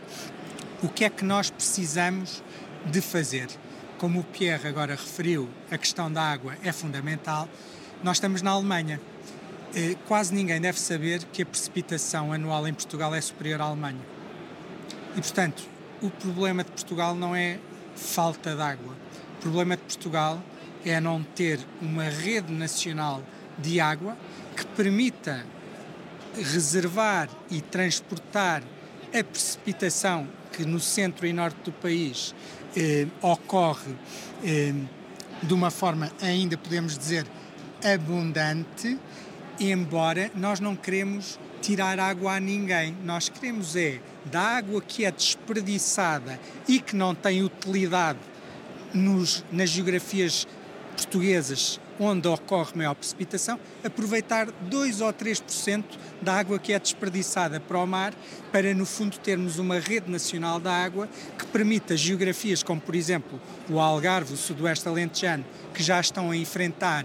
O 0.82 0.88
que 0.88 1.04
é 1.04 1.10
que 1.10 1.24
nós 1.24 1.50
precisamos 1.50 2.42
de 2.86 3.00
fazer? 3.00 3.48
Como 3.98 4.20
o 4.20 4.24
Pierre 4.24 4.68
agora 4.68 4.94
referiu, 4.94 5.48
a 5.70 5.76
questão 5.76 6.10
da 6.12 6.22
água 6.22 6.56
é 6.62 6.70
fundamental. 6.70 7.48
Nós 8.02 8.18
estamos 8.18 8.42
na 8.42 8.52
Alemanha. 8.52 9.00
Eh, 9.74 9.96
quase 10.06 10.32
ninguém 10.32 10.60
deve 10.60 10.78
saber 10.78 11.24
que 11.24 11.42
a 11.42 11.46
precipitação 11.46 12.32
anual 12.32 12.66
em 12.68 12.72
Portugal 12.72 13.12
é 13.14 13.20
superior 13.20 13.60
à 13.60 13.64
Alemanha. 13.64 14.00
E, 15.16 15.20
portanto, 15.20 15.64
o 16.00 16.10
problema 16.10 16.62
de 16.62 16.70
Portugal 16.70 17.14
não 17.16 17.34
é 17.34 17.58
falta 17.96 18.54
de 18.54 18.62
água. 18.62 18.94
O 19.38 19.42
problema 19.42 19.76
de 19.76 19.82
Portugal 19.82 20.40
é 20.84 21.00
não 21.00 21.22
ter 21.22 21.58
uma 21.82 22.04
rede 22.04 22.52
nacional 22.52 23.22
de 23.58 23.80
água 23.80 24.16
que 24.58 24.66
permita 24.66 25.46
reservar 26.36 27.28
e 27.48 27.60
transportar 27.60 28.60
a 29.16 29.24
precipitação 29.24 30.26
que 30.52 30.64
no 30.64 30.80
centro 30.80 31.26
e 31.26 31.32
norte 31.32 31.58
do 31.64 31.72
país 31.72 32.34
eh, 32.76 33.06
ocorre 33.22 33.94
eh, 34.44 34.74
de 35.40 35.54
uma 35.54 35.70
forma 35.70 36.10
ainda 36.20 36.58
podemos 36.58 36.98
dizer 36.98 37.24
abundante, 37.84 38.98
embora 39.60 40.28
nós 40.34 40.58
não 40.58 40.74
queremos 40.74 41.38
tirar 41.62 42.00
água 42.00 42.34
a 42.34 42.40
ninguém, 42.40 42.96
nós 43.04 43.28
queremos 43.28 43.76
é 43.76 44.00
da 44.24 44.40
água 44.40 44.82
que 44.82 45.04
é 45.04 45.12
desperdiçada 45.12 46.40
e 46.66 46.80
que 46.80 46.96
não 46.96 47.14
tem 47.14 47.44
utilidade 47.44 48.18
nos, 48.92 49.44
nas 49.52 49.70
geografias 49.70 50.48
portuguesas 50.96 51.78
onde 51.98 52.28
ocorre 52.28 52.72
maior 52.74 52.94
precipitação, 52.94 53.58
aproveitar 53.82 54.46
2 54.50 55.00
ou 55.00 55.12
3% 55.12 55.84
da 56.22 56.34
água 56.34 56.58
que 56.58 56.72
é 56.72 56.78
desperdiçada 56.78 57.60
para 57.60 57.78
o 57.78 57.86
mar, 57.86 58.14
para 58.52 58.74
no 58.74 58.86
fundo 58.86 59.18
termos 59.18 59.58
uma 59.58 59.78
rede 59.78 60.10
nacional 60.10 60.60
da 60.60 60.72
água 60.72 61.08
que 61.38 61.46
permita 61.46 61.96
geografias 61.96 62.62
como, 62.62 62.80
por 62.80 62.94
exemplo, 62.94 63.40
o 63.68 63.80
Algarve, 63.80 64.34
o 64.34 64.36
Sudoeste 64.36 64.88
Alentejano, 64.88 65.44
que 65.74 65.82
já 65.82 66.00
estão 66.00 66.30
a 66.30 66.36
enfrentar 66.36 67.04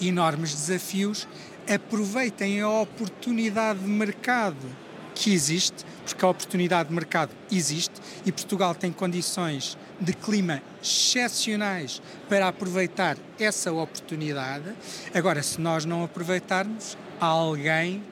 enormes 0.00 0.52
desafios, 0.52 1.28
aproveitem 1.72 2.60
a 2.60 2.68
oportunidade 2.68 3.80
de 3.80 3.88
mercado 3.88 4.82
que 5.14 5.32
existe, 5.32 5.84
porque 6.04 6.24
a 6.24 6.28
oportunidade 6.28 6.88
de 6.88 6.94
mercado 6.94 7.30
existe 7.50 7.94
e 8.24 8.32
Portugal 8.32 8.74
tem 8.74 8.90
condições 8.90 9.76
de 10.02 10.12
clima 10.12 10.60
excepcionais 10.82 12.02
para 12.28 12.48
aproveitar 12.48 13.16
essa 13.38 13.72
oportunidade. 13.72 14.74
Agora, 15.14 15.42
se 15.42 15.60
nós 15.60 15.84
não 15.84 16.02
aproveitarmos, 16.04 16.96
alguém 17.20 18.02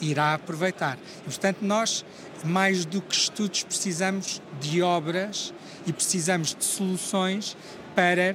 irá 0.00 0.34
aproveitar. 0.34 0.98
E, 1.20 1.24
portanto, 1.24 1.58
nós, 1.60 2.04
mais 2.44 2.84
do 2.84 3.00
que 3.00 3.14
estudos, 3.14 3.62
precisamos 3.62 4.40
de 4.60 4.82
obras 4.82 5.52
e 5.86 5.92
precisamos 5.92 6.54
de 6.54 6.64
soluções 6.64 7.56
para 7.94 8.34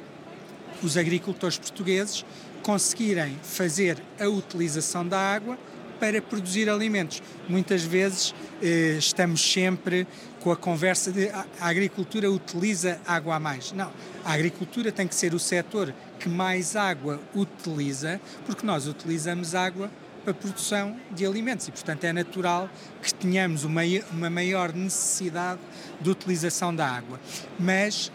os 0.82 0.96
agricultores 0.96 1.58
portugueses 1.58 2.24
conseguirem 2.62 3.38
fazer 3.42 3.98
a 4.20 4.28
utilização 4.28 5.08
da 5.08 5.20
água 5.20 5.58
para 6.00 6.22
produzir 6.22 6.70
alimentos. 6.70 7.22
Muitas 7.48 7.84
vezes 7.84 8.34
eh, 8.62 8.96
estamos 8.98 9.42
sempre 9.42 10.08
com 10.42 10.52
a 10.52 10.56
conversa 10.56 11.12
de 11.12 11.30
a, 11.30 11.46
agricultura 11.60 12.32
utiliza 12.32 13.00
água 13.06 13.36
a 13.36 13.40
mais. 13.40 13.72
Não, 13.72 13.92
a 14.24 14.34
agricultura 14.34 14.92
tem 14.92 15.08
que 15.08 15.16
ser 15.16 15.34
o 15.34 15.40
setor 15.40 15.94
que 16.20 16.30
mais 16.30 16.76
água 16.76 17.20
utiliza, 17.34 18.20
porque 18.46 18.66
nós 18.66 18.88
utilizamos 18.88 19.56
água 19.56 19.90
para 20.24 20.32
a 20.32 20.34
produção 20.34 20.98
de 21.12 21.26
alimentos 21.26 21.68
e, 21.68 21.72
portanto, 21.72 22.04
é 22.04 22.14
natural 22.14 22.70
que 23.02 23.14
tenhamos 23.14 23.64
uma, 23.64 23.82
uma 24.12 24.30
maior 24.30 24.74
necessidade 24.74 25.62
de 26.00 26.10
utilização 26.10 26.76
da 26.76 26.88
água. 26.88 27.20
Mas 27.58 28.12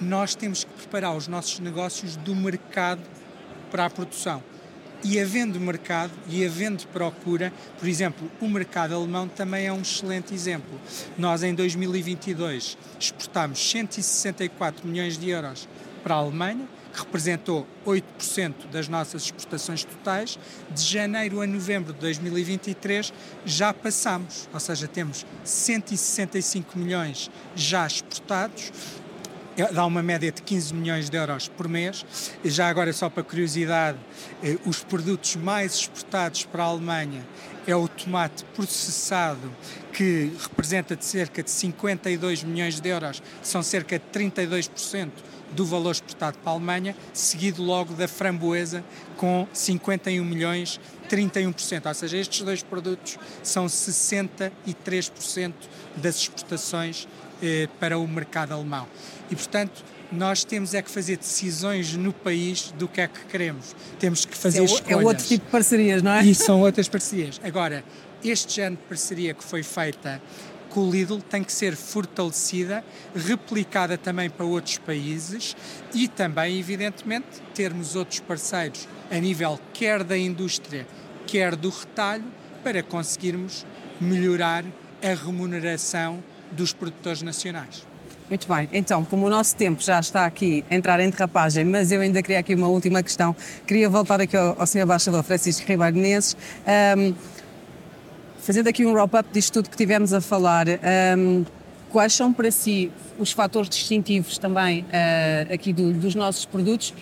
nós 0.00 0.34
temos 0.34 0.64
que 0.64 0.72
preparar 0.72 1.14
os 1.16 1.28
nossos 1.28 1.58
negócios 1.58 2.16
do 2.16 2.34
mercado 2.34 3.02
para 3.70 3.86
a 3.86 3.90
produção. 3.90 4.42
E 5.02 5.18
havendo 5.18 5.58
mercado 5.58 6.12
e 6.28 6.44
havendo 6.44 6.86
procura, 6.88 7.50
por 7.78 7.88
exemplo, 7.88 8.30
o 8.40 8.48
mercado 8.48 8.94
alemão 8.94 9.26
também 9.26 9.66
é 9.66 9.72
um 9.72 9.80
excelente 9.80 10.34
exemplo. 10.34 10.78
Nós, 11.16 11.42
em 11.42 11.54
2022, 11.54 12.76
exportámos 12.98 13.58
164 13.70 14.86
milhões 14.86 15.16
de 15.16 15.30
euros 15.30 15.66
para 16.02 16.14
a 16.14 16.18
Alemanha, 16.18 16.68
que 16.92 16.98
representou 16.98 17.66
8% 17.86 18.68
das 18.70 18.88
nossas 18.88 19.22
exportações 19.22 19.84
totais. 19.84 20.38
De 20.70 20.82
janeiro 20.82 21.40
a 21.40 21.46
novembro 21.46 21.94
de 21.94 22.00
2023 22.00 23.12
já 23.46 23.72
passamos, 23.72 24.50
ou 24.52 24.60
seja, 24.60 24.86
temos 24.86 25.24
165 25.44 26.78
milhões 26.78 27.30
já 27.54 27.86
exportados 27.86 28.70
dá 29.68 29.84
uma 29.84 30.02
média 30.02 30.30
de 30.30 30.42
15 30.42 30.74
milhões 30.74 31.10
de 31.10 31.16
euros 31.16 31.48
por 31.48 31.68
mês. 31.68 32.04
Já 32.44 32.68
agora, 32.68 32.92
só 32.92 33.10
para 33.10 33.22
curiosidade, 33.22 33.98
eh, 34.42 34.56
os 34.64 34.82
produtos 34.82 35.36
mais 35.36 35.74
exportados 35.74 36.44
para 36.44 36.62
a 36.62 36.66
Alemanha 36.66 37.26
é 37.66 37.74
o 37.74 37.86
tomate 37.88 38.44
processado, 38.54 39.52
que 39.92 40.32
representa 40.40 40.96
de 40.96 41.04
cerca 41.04 41.42
de 41.42 41.50
52 41.50 42.42
milhões 42.42 42.80
de 42.80 42.88
euros, 42.88 43.22
são 43.42 43.62
cerca 43.62 43.98
de 43.98 44.04
32% 44.12 45.10
do 45.52 45.64
valor 45.64 45.90
exportado 45.90 46.38
para 46.38 46.52
a 46.52 46.54
Alemanha, 46.54 46.96
seguido 47.12 47.62
logo 47.62 47.94
da 47.94 48.06
framboesa 48.06 48.84
com 49.16 49.46
51 49.52 50.24
milhões, 50.24 50.80
31%. 51.08 51.86
Ou 51.86 51.94
seja, 51.94 52.16
estes 52.16 52.42
dois 52.42 52.62
produtos 52.62 53.18
são 53.42 53.66
63% 53.66 55.52
das 55.96 56.16
exportações 56.16 57.08
eh, 57.42 57.68
para 57.78 57.98
o 57.98 58.06
mercado 58.06 58.52
alemão. 58.52 58.86
E, 59.30 59.36
portanto, 59.36 59.84
nós 60.12 60.44
temos 60.44 60.74
é 60.74 60.82
que 60.82 60.90
fazer 60.90 61.16
decisões 61.16 61.94
no 61.94 62.12
país 62.12 62.72
do 62.72 62.88
que 62.88 63.00
é 63.00 63.08
que 63.08 63.24
queremos. 63.26 63.74
Temos 63.98 64.24
que 64.24 64.36
fazer 64.36 64.60
é, 64.60 64.64
escolhas. 64.64 64.90
É 64.90 65.04
outro 65.04 65.24
tipo 65.24 65.44
de 65.44 65.50
parcerias, 65.50 66.02
não 66.02 66.12
é? 66.12 66.24
E 66.24 66.34
são 66.34 66.60
outras 66.60 66.88
parcerias. 66.88 67.40
Agora, 67.44 67.84
este 68.22 68.56
género 68.56 68.76
de 68.82 68.88
parceria 68.88 69.34
que 69.34 69.44
foi 69.44 69.62
feita 69.62 70.20
com 70.68 70.88
o 70.88 70.90
Lidl 70.90 71.20
tem 71.20 71.42
que 71.42 71.52
ser 71.52 71.74
fortalecida, 71.74 72.84
replicada 73.14 73.98
também 73.98 74.30
para 74.30 74.46
outros 74.46 74.78
países 74.78 75.56
e 75.92 76.06
também, 76.06 76.58
evidentemente, 76.58 77.26
termos 77.54 77.96
outros 77.96 78.20
parceiros 78.20 78.88
a 79.10 79.16
nível 79.16 79.58
quer 79.72 80.04
da 80.04 80.16
indústria, 80.16 80.86
quer 81.26 81.56
do 81.56 81.70
retalho, 81.70 82.24
para 82.62 82.82
conseguirmos 82.82 83.66
melhorar 84.00 84.64
a 85.02 85.14
remuneração 85.14 86.22
dos 86.52 86.72
produtores 86.72 87.22
nacionais. 87.22 87.86
Muito 88.30 88.46
bem, 88.46 88.68
então, 88.72 89.04
como 89.04 89.26
o 89.26 89.28
nosso 89.28 89.56
tempo 89.56 89.82
já 89.82 89.98
está 89.98 90.24
aqui 90.24 90.64
a 90.70 90.74
entrar 90.76 91.00
em 91.00 91.10
derrapagem, 91.10 91.64
mas 91.64 91.90
eu 91.90 92.00
ainda 92.00 92.22
queria 92.22 92.38
aqui 92.38 92.54
uma 92.54 92.68
última 92.68 93.02
questão, 93.02 93.34
queria 93.66 93.88
voltar 93.88 94.20
aqui 94.20 94.36
ao, 94.36 94.56
ao 94.60 94.66
Sr. 94.68 94.82
Embaixador 94.82 95.24
Francisco 95.24 95.66
Ribeiro 95.66 95.96
Menezes. 95.96 96.36
Um, 96.96 97.12
fazendo 98.38 98.68
aqui 98.68 98.86
um 98.86 98.92
wrap-up 98.92 99.28
disto 99.32 99.54
tudo 99.54 99.68
que 99.68 99.76
tivemos 99.76 100.12
a 100.12 100.20
falar, 100.20 100.66
um, 101.18 101.44
quais 101.90 102.12
são 102.12 102.32
para 102.32 102.52
si 102.52 102.92
os 103.18 103.32
fatores 103.32 103.68
distintivos 103.68 104.38
também 104.38 104.82
uh, 104.82 105.52
aqui 105.52 105.72
do, 105.72 105.92
dos 105.92 106.14
nossos 106.14 106.44
produtos, 106.44 106.94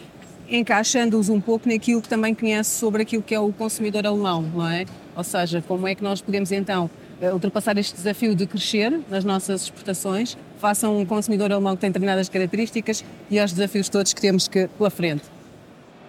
encaixando-os 0.49 1.29
um 1.29 1.43
pouco 1.43 1.69
naquilo 1.69 2.01
que 2.01 2.09
também 2.09 2.35
conhece 2.35 2.71
sobre 2.71 3.03
aquilo 3.03 3.23
que 3.23 3.35
é 3.35 3.41
o 3.41 3.53
consumidor 3.53 4.07
alemão, 4.07 4.41
não 4.41 4.67
é? 4.67 4.87
Ou 5.15 5.23
seja, 5.23 5.63
como 5.69 5.87
é 5.87 5.95
que 5.95 6.03
nós 6.03 6.23
podemos 6.23 6.51
então 6.53 6.89
ultrapassar 7.21 7.77
este 7.79 7.95
desafio 7.95 8.35
de 8.35 8.47
crescer 8.47 9.01
nas 9.09 9.25
nossas 9.25 9.63
exportações, 9.63 10.37
façam 10.59 10.99
um 10.99 11.05
consumidor 11.05 11.53
alemão 11.53 11.75
que 11.75 11.81
tem 11.81 11.91
determinadas 11.91 12.29
características 12.29 13.05
e 13.31 13.39
aos 13.39 13.53
desafios 13.53 13.89
todos 13.89 14.13
que 14.13 14.21
temos 14.21 14.49
que 14.49 14.69
pela 14.69 14.91
frente. 14.91 15.25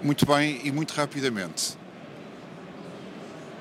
Muito 0.02 0.26
bem 0.26 0.62
e 0.64 0.72
muito 0.72 0.92
rapidamente. 0.92 1.78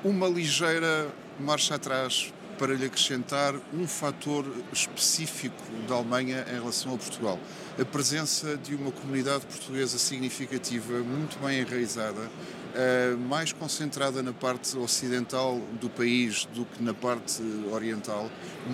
Uma 0.03 0.27
ligeira 0.27 1.07
marcha 1.39 1.75
atrás 1.75 2.31
para 2.57 2.73
lhe 2.73 2.85
acrescentar 2.85 3.55
um 3.73 3.87
fator 3.87 4.45
específico 4.71 5.55
da 5.87 5.95
Alemanha 5.95 6.45
em 6.49 6.59
relação 6.59 6.93
a 6.93 6.97
Portugal. 6.97 7.39
A 7.79 7.85
presença 7.85 8.57
de 8.57 8.75
uma 8.75 8.91
comunidade 8.91 9.45
portuguesa 9.45 9.97
significativa, 9.97 10.99
muito 10.99 11.39
bem 11.39 11.61
enraizada, 11.61 12.29
eh, 12.75 13.15
mais 13.27 13.51
concentrada 13.51 14.21
na 14.21 14.31
parte 14.31 14.77
ocidental 14.77 15.59
do 15.81 15.89
país 15.89 16.45
do 16.53 16.65
que 16.65 16.83
na 16.83 16.93
parte 16.93 17.41
oriental, 17.71 18.29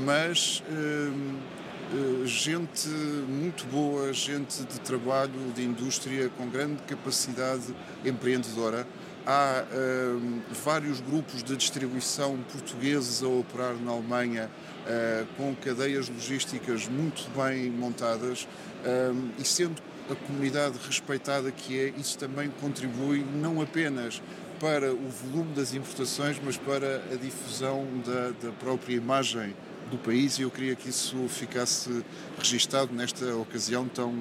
mas 0.05 0.61
uh, 0.69 2.21
uh, 2.21 2.27
gente 2.27 2.89
muito 2.89 3.65
boa, 3.67 4.11
gente 4.11 4.63
de 4.65 4.81
trabalho, 4.81 5.31
de 5.55 5.63
indústria 5.63 6.29
com 6.37 6.49
grande 6.49 6.81
capacidade 6.83 7.73
empreendedora. 8.03 8.85
Há 9.27 9.63
vários 10.63 10.99
grupos 10.99 11.41
de 11.41 11.57
distribuição 11.57 12.37
portugueses 12.51 13.23
a 13.23 13.27
operar 13.27 13.73
na 13.73 13.91
Alemanha 13.91 14.51
com 15.35 15.55
cadeias 15.55 16.07
logísticas 16.07 16.87
muito 16.87 17.27
bem 17.35 17.71
montadas 17.71 18.47
e 19.39 19.43
sendo 19.43 19.81
a 20.09 20.15
comunidade 20.15 20.77
respeitada 20.85 21.51
que 21.51 21.79
é, 21.79 21.93
isso 21.97 22.17
também 22.17 22.49
contribui 22.61 23.25
não 23.35 23.61
apenas 23.61 24.21
para 24.59 24.93
o 24.93 25.09
volume 25.09 25.53
das 25.53 25.73
importações, 25.73 26.39
mas 26.43 26.57
para 26.57 27.03
a 27.11 27.15
difusão 27.15 27.85
da, 28.05 28.47
da 28.47 28.51
própria 28.53 28.95
imagem 28.95 29.53
do 29.91 29.97
país 29.97 30.39
e 30.39 30.43
eu 30.43 30.51
queria 30.51 30.75
que 30.75 30.89
isso 30.89 31.27
ficasse 31.27 32.03
registado 32.37 32.93
nesta 32.93 33.35
ocasião 33.35 33.87
tão 33.87 34.13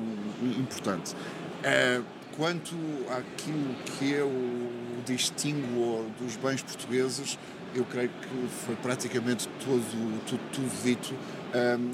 importante. 0.58 1.14
Eh, 1.62 2.02
quanto 2.36 2.74
àquilo 3.10 3.74
que 3.84 4.14
é 4.14 4.22
o 4.22 5.02
distingo 5.06 6.06
dos 6.18 6.36
bens 6.36 6.62
portugueses, 6.62 7.38
eu 7.74 7.84
creio 7.84 8.08
que 8.08 8.48
foi 8.66 8.76
praticamente 8.76 9.48
tudo, 9.60 10.20
tudo 10.26 10.82
dito 10.82 11.14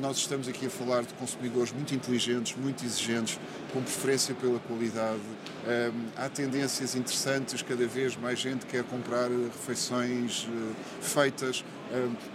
nós 0.00 0.16
estamos 0.16 0.48
aqui 0.48 0.66
a 0.66 0.70
falar 0.70 1.02
de 1.02 1.12
consumidores 1.14 1.70
muito 1.72 1.94
inteligentes, 1.94 2.56
muito 2.56 2.84
exigentes, 2.84 3.38
com 3.72 3.82
preferência 3.82 4.34
pela 4.34 4.58
qualidade. 4.60 5.20
há 6.16 6.28
tendências 6.28 6.94
interessantes, 6.94 7.60
cada 7.60 7.86
vez 7.86 8.16
mais 8.16 8.38
gente 8.38 8.64
quer 8.64 8.82
comprar 8.84 9.28
refeições 9.28 10.44
uh, 10.44 10.74
feitas. 11.02 11.64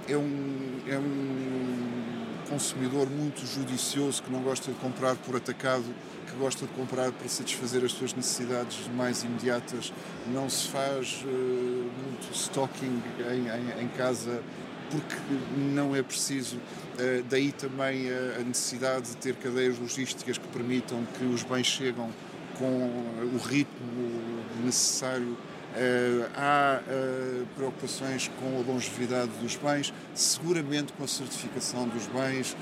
é, 0.08 0.16
um, 0.16 0.80
é 0.88 1.00
um 1.00 2.26
consumidor 2.50 3.10
muito 3.10 3.46
judicioso 3.46 4.22
que 4.22 4.32
não 4.32 4.42
gosta 4.42 4.72
de 4.72 4.78
comprar 4.78 5.16
por 5.16 5.36
atacado, 5.36 5.86
que 6.28 6.36
gosta 6.38 6.66
de 6.66 6.74
comprar 6.74 7.12
para 7.12 7.28
satisfazer 7.28 7.84
as 7.84 7.92
suas 7.92 8.14
necessidades 8.14 8.88
mais 8.96 9.24
imediatas. 9.24 9.92
Não 10.28 10.50
se 10.50 10.68
faz 10.68 11.24
uh, 11.24 11.28
muito 11.28 12.32
stocking 12.34 13.02
em, 13.32 13.48
em, 13.48 13.86
em 13.86 13.88
casa 13.90 14.44
porque 14.92 15.16
não 15.58 15.96
é 15.96 16.02
preciso. 16.02 16.58
Eh, 16.98 17.24
daí 17.30 17.52
também 17.52 18.08
a 18.10 18.44
necessidade 18.44 19.10
de 19.10 19.18
ter 19.18 19.36
cadeias 19.36 19.78
logísticas 19.78 20.38
que 20.38 20.48
permitam 20.48 21.06
que 21.18 21.26
os 21.26 21.44
bens 21.44 21.68
chegam 21.68 22.10
com 22.58 22.90
o 23.34 23.38
ritmo 23.38 24.44
necessário. 24.64 25.38
Eh, 25.78 26.30
há 26.36 26.80
eh, 26.88 27.44
preocupações 27.56 28.32
com 28.40 28.58
a 28.58 28.72
longevidade 28.72 29.32
dos 29.42 29.58
bens, 29.58 29.94
seguramente 30.14 30.94
com 30.94 31.04
a 31.04 31.08
certificação 31.08 31.88
dos 31.88 32.08
bens. 32.08 32.56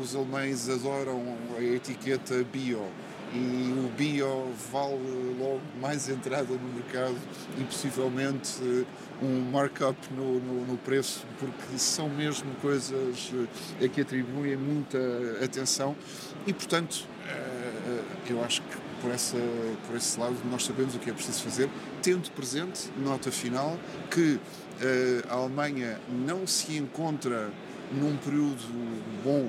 Os 0.00 0.16
alemães 0.16 0.68
adoram 0.68 1.36
a 1.56 1.62
etiqueta 1.62 2.44
bio 2.52 2.82
e 3.32 3.74
o 3.84 3.88
bio 3.96 4.52
vale 4.70 5.36
logo 5.38 5.60
mais 5.80 6.08
entrada 6.08 6.46
no 6.54 6.74
mercado 6.74 7.16
e 7.58 7.64
possivelmente 7.64 8.86
um 9.22 9.50
markup 9.50 9.96
no, 10.14 10.38
no, 10.40 10.66
no, 10.66 10.76
preço, 10.78 11.24
porque 11.38 11.78
são 11.78 12.08
mesmo 12.08 12.54
coisas 12.60 13.32
a 13.80 13.84
eh, 13.84 13.88
que 13.88 14.00
atribuem 14.00 14.56
muita 14.56 14.98
atenção. 15.42 15.96
E, 16.46 16.52
portanto, 16.52 17.06
eh, 17.28 18.02
eu 18.28 18.44
acho 18.44 18.62
que 18.62 18.76
por, 19.00 19.10
essa, 19.10 19.38
por 19.86 19.96
esse 19.96 20.18
lado 20.18 20.36
nós 20.50 20.64
sabemos 20.64 20.94
o 20.94 20.98
que 20.98 21.10
é 21.10 21.12
preciso 21.12 21.42
fazer, 21.42 21.68
tendo 22.02 22.30
presente, 22.32 22.90
nota 22.98 23.30
final, 23.30 23.78
que 24.10 24.38
eh, 24.80 25.22
a 25.28 25.34
Alemanha 25.34 25.98
não 26.08 26.46
se 26.46 26.76
encontra 26.76 27.50
num 27.92 28.16
período 28.16 28.58
bom 29.22 29.48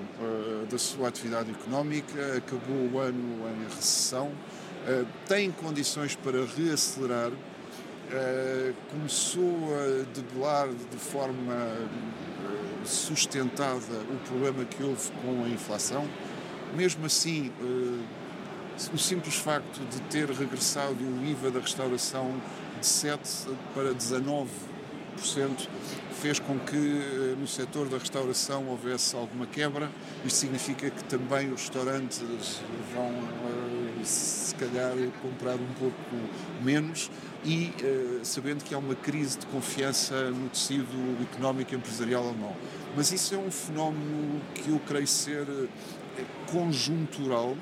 da 0.70 0.78
sua 0.78 1.08
atividade 1.08 1.50
económica, 1.52 2.38
acabou 2.38 2.90
o 2.94 3.00
ano 3.00 3.48
em 3.50 3.64
recessão, 3.64 4.32
tem 5.28 5.52
condições 5.52 6.16
para 6.16 6.46
reacelerar 6.46 7.32
Uh, 8.08 8.74
começou 8.90 9.68
a 9.76 10.06
debelar 10.16 10.70
de 10.70 10.98
forma 10.98 11.54
uh, 11.54 12.88
sustentada 12.88 13.84
o 14.10 14.16
problema 14.26 14.64
que 14.64 14.82
houve 14.82 15.12
com 15.22 15.44
a 15.44 15.50
inflação. 15.50 16.08
Mesmo 16.74 17.06
assim, 17.06 17.52
uh, 17.60 18.02
o 18.94 18.98
simples 18.98 19.36
facto 19.36 19.82
de 19.90 20.00
ter 20.04 20.30
regressado 20.30 21.04
o 21.04 21.26
IVA 21.26 21.52
da 21.52 21.60
restauração 21.60 22.34
de 22.80 22.86
7 22.86 23.50
para 23.74 23.94
19% 23.94 24.48
fez 26.22 26.39
com 26.39 26.57
que 26.59 27.36
no 27.39 27.47
setor 27.47 27.88
da 27.88 27.97
restauração 27.97 28.68
houvesse 28.68 29.15
alguma 29.15 29.45
quebra. 29.45 29.89
Isto 30.26 30.38
significa 30.38 30.89
que 30.89 31.03
também 31.03 31.51
os 31.51 31.61
restaurantes 31.61 32.22
vão, 32.93 33.13
se 34.03 34.55
calhar, 34.55 34.93
comprar 35.22 35.55
um 35.55 35.74
pouco 35.80 35.95
menos 36.63 37.09
e 37.45 37.72
uh, 37.82 38.26
sabendo 38.26 38.63
que 38.63 38.74
há 38.74 38.78
uma 38.78 38.95
crise 38.95 39.38
de 39.39 39.45
confiança 39.47 40.32
no 40.32 40.49
tecido 40.49 40.88
económico 41.32 41.74
e 41.74 41.78
empresarial 41.78 42.24
alemão. 42.24 42.55
Mas 42.95 43.11
isso 43.11 43.36
é 43.36 43.38
um 43.38 43.51
fenómeno 43.51 44.41
que 44.53 44.70
eu 44.70 44.80
creio 44.88 45.07
ser 45.07 45.45
eh, 46.18 46.24
conjuntural 46.51 47.55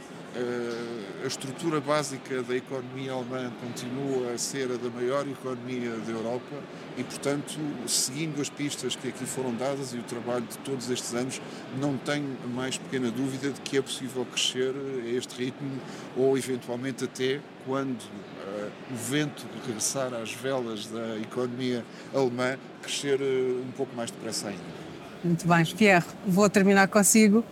a 1.24 1.28
estrutura 1.28 1.80
básica 1.80 2.44
da 2.44 2.56
economia 2.56 3.14
alemã 3.14 3.52
continua 3.62 4.34
a 4.34 4.38
ser 4.38 4.70
a 4.72 4.76
da 4.76 4.90
maior 4.90 5.26
economia 5.28 5.92
da 6.06 6.12
Europa 6.12 6.56
e, 6.98 7.04
portanto, 7.04 7.58
seguindo 7.88 8.42
as 8.42 8.50
pistas 8.50 8.96
que 8.96 9.08
aqui 9.08 9.26
foram 9.26 9.56
dadas 9.56 9.94
e 9.94 9.98
o 9.98 10.04
trabalho 10.04 10.44
de 10.44 10.58
todos 10.60 10.90
estes 10.90 11.14
anos, 11.14 11.42
não 11.80 11.98
tenho 11.98 12.38
a 12.44 12.48
mais 12.48 12.78
pequena 12.78 13.10
dúvida 13.10 13.50
de 13.50 13.62
que 13.62 13.78
é 13.78 13.82
possível 13.82 14.26
crescer 14.26 14.74
a 14.76 15.10
este 15.10 15.46
ritmo 15.46 15.80
ou, 16.18 16.38
eventualmente, 16.38 17.06
até 17.06 17.40
quando 17.66 18.02
uh, 18.02 18.72
o 18.92 18.96
vento 18.96 19.46
regressar 19.66 20.14
às 20.14 20.32
velas 20.32 20.86
da 20.88 21.18
economia 21.18 21.84
alemã, 22.14 22.58
crescer 22.82 23.20
uh, 23.22 23.64
um 23.68 23.72
pouco 23.72 23.96
mais 23.96 24.12
depressa 24.12 24.50
ainda. 24.50 24.62
Muito 25.24 25.48
bem, 25.48 25.66
Pierre, 25.66 26.06
vou 26.28 26.50
terminar 26.50 26.88
consigo, 26.88 27.44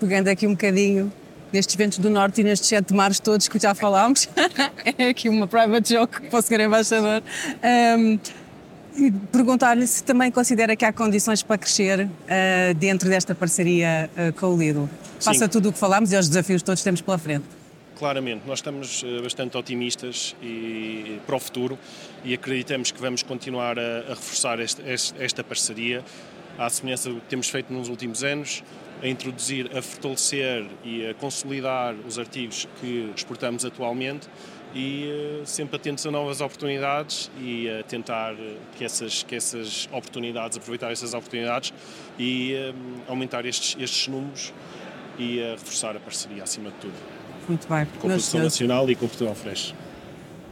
pegando 0.00 0.28
aqui 0.28 0.46
um 0.46 0.52
bocadinho 0.52 1.12
nestes 1.54 1.76
ventos 1.76 1.98
do 1.98 2.10
norte 2.10 2.40
e 2.40 2.44
nestes 2.44 2.68
sete 2.68 2.92
mares 2.92 3.20
todos 3.20 3.46
que 3.46 3.58
já 3.58 3.74
falámos. 3.74 4.28
é 4.98 5.08
aqui 5.08 5.28
uma 5.28 5.46
private 5.46 5.94
joke 5.94 6.22
para 6.22 6.38
o 6.38 6.42
Sr. 6.42 6.60
Embaixador. 6.60 7.22
Um, 7.96 8.18
e 8.96 9.10
perguntar-lhe 9.10 9.86
se 9.86 10.04
também 10.04 10.30
considera 10.30 10.76
que 10.76 10.84
há 10.84 10.92
condições 10.92 11.42
para 11.42 11.58
crescer 11.58 12.06
uh, 12.06 12.74
dentro 12.76 13.08
desta 13.08 13.34
parceria 13.34 14.10
uh, 14.16 14.32
com 14.38 14.46
o 14.46 14.58
Lidl. 14.58 14.88
Faça 15.20 15.48
tudo 15.48 15.70
o 15.70 15.72
que 15.72 15.78
falámos 15.78 16.12
e 16.12 16.16
os 16.16 16.28
desafios 16.28 16.62
todos 16.62 16.82
temos 16.82 17.00
pela 17.00 17.18
frente. 17.18 17.44
Claramente, 17.98 18.42
nós 18.46 18.58
estamos 18.58 19.02
uh, 19.02 19.22
bastante 19.22 19.56
otimistas 19.56 20.36
e, 20.42 21.18
para 21.26 21.36
o 21.36 21.40
futuro 21.40 21.78
e 22.24 22.34
acreditamos 22.34 22.92
que 22.92 23.00
vamos 23.00 23.22
continuar 23.22 23.78
a, 23.78 23.98
a 24.00 24.10
reforçar 24.10 24.60
este, 24.60 24.82
este, 24.86 25.14
esta 25.22 25.42
parceria, 25.42 26.04
à 26.58 26.68
semelhança 26.70 27.10
do 27.10 27.20
que 27.20 27.26
temos 27.26 27.48
feito 27.48 27.72
nos 27.72 27.88
últimos 27.88 28.22
anos, 28.22 28.62
a 29.02 29.08
introduzir, 29.08 29.76
a 29.76 29.82
fortalecer 29.82 30.66
e 30.84 31.06
a 31.06 31.14
consolidar 31.14 31.94
os 32.06 32.18
artigos 32.18 32.66
que 32.80 33.12
exportamos 33.14 33.64
atualmente 33.64 34.28
e 34.74 35.40
uh, 35.42 35.46
sempre 35.46 35.76
atentos 35.76 36.04
a 36.06 36.10
novas 36.10 36.40
oportunidades 36.40 37.30
e 37.40 37.68
a 37.68 37.82
tentar 37.82 38.34
que 38.76 38.84
essas, 38.84 39.22
que 39.22 39.36
essas 39.36 39.88
oportunidades, 39.92 40.56
aproveitar 40.56 40.90
essas 40.90 41.14
oportunidades 41.14 41.72
e 42.18 42.54
uh, 42.54 43.10
aumentar 43.10 43.44
estes, 43.46 43.76
estes 43.80 44.08
números 44.08 44.52
e 45.18 45.40
uh, 45.40 45.52
reforçar 45.52 45.96
a 45.96 46.00
parceria 46.00 46.42
acima 46.42 46.70
de 46.70 46.76
tudo. 46.76 46.94
Muito 47.48 47.68
bem. 47.68 47.86
Com 48.00 48.06
a 48.06 48.10
produção 48.10 48.42
nacional 48.42 48.90
e 48.90 48.94
com 48.94 49.06
Portugal 49.06 49.34
Fresh 49.34 49.74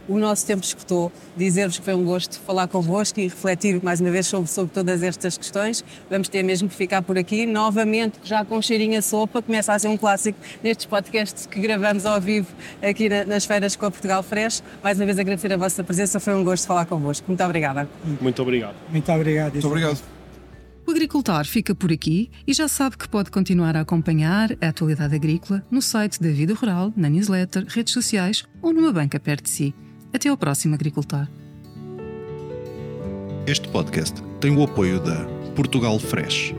o 0.07 0.17
nosso 0.17 0.45
tempo 0.45 0.63
escutou. 0.63 1.11
Dizer-vos 1.35 1.77
que 1.79 1.85
foi 1.85 1.93
um 1.93 2.03
gosto 2.03 2.39
falar 2.39 2.67
convosco 2.67 3.19
e 3.19 3.23
refletir 3.23 3.83
mais 3.83 3.99
uma 3.99 4.11
vez 4.11 4.27
sobre, 4.27 4.49
sobre 4.49 4.73
todas 4.73 5.03
estas 5.03 5.37
questões. 5.37 5.83
Vamos 6.09 6.29
ter 6.29 6.43
mesmo 6.43 6.69
que 6.69 6.75
ficar 6.75 7.01
por 7.01 7.17
aqui. 7.17 7.45
Novamente, 7.45 8.19
já 8.23 8.43
com 8.45 8.61
cheirinho 8.61 8.97
a 8.97 9.01
sopa, 9.01 9.41
começa 9.41 9.73
a 9.73 9.79
ser 9.79 9.87
um 9.87 9.97
clássico 9.97 10.37
nestes 10.63 10.85
podcasts 10.85 11.45
que 11.45 11.59
gravamos 11.59 12.05
ao 12.05 12.19
vivo 12.19 12.47
aqui 12.81 13.09
na, 13.09 13.25
nas 13.25 13.45
feiras 13.45 13.75
com 13.75 13.85
a 13.85 13.91
Portugal 13.91 14.23
Fresh. 14.23 14.63
Mais 14.83 14.99
uma 14.99 15.05
vez 15.05 15.17
agradecer 15.19 15.51
a 15.53 15.57
vossa 15.57 15.83
presença, 15.83 16.19
foi 16.19 16.33
um 16.33 16.43
gosto 16.43 16.67
falar 16.67 16.85
convosco. 16.85 17.25
Muito 17.27 17.43
obrigada. 17.43 17.89
Muito 18.21 18.41
obrigado. 18.41 18.75
Muito 18.89 19.11
obrigado. 19.11 19.53
Muito 19.53 19.67
obrigado. 19.67 20.13
O 20.85 20.91
Agricultor 20.91 21.45
fica 21.45 21.73
por 21.73 21.93
aqui 21.93 22.29
e 22.45 22.53
já 22.53 22.67
sabe 22.67 22.97
que 22.97 23.07
pode 23.07 23.31
continuar 23.31 23.75
a 23.77 23.81
acompanhar 23.81 24.51
a 24.61 24.67
atualidade 24.67 25.15
agrícola 25.15 25.63
no 25.71 25.81
site 25.81 26.21
da 26.21 26.29
Vida 26.29 26.53
Rural, 26.53 26.91
na 26.95 27.09
newsletter, 27.09 27.65
redes 27.69 27.93
sociais 27.93 28.43
ou 28.61 28.73
numa 28.73 28.91
banca 28.91 29.17
perto 29.17 29.45
de 29.45 29.49
si. 29.49 29.75
Até 30.13 30.29
ao 30.29 30.37
próximo 30.37 30.75
agricultor. 30.75 31.27
Este 33.47 33.67
podcast 33.67 34.21
tem 34.39 34.55
o 34.55 34.63
apoio 34.63 34.99
da 34.99 35.25
Portugal 35.55 35.97
Fresh 35.97 36.53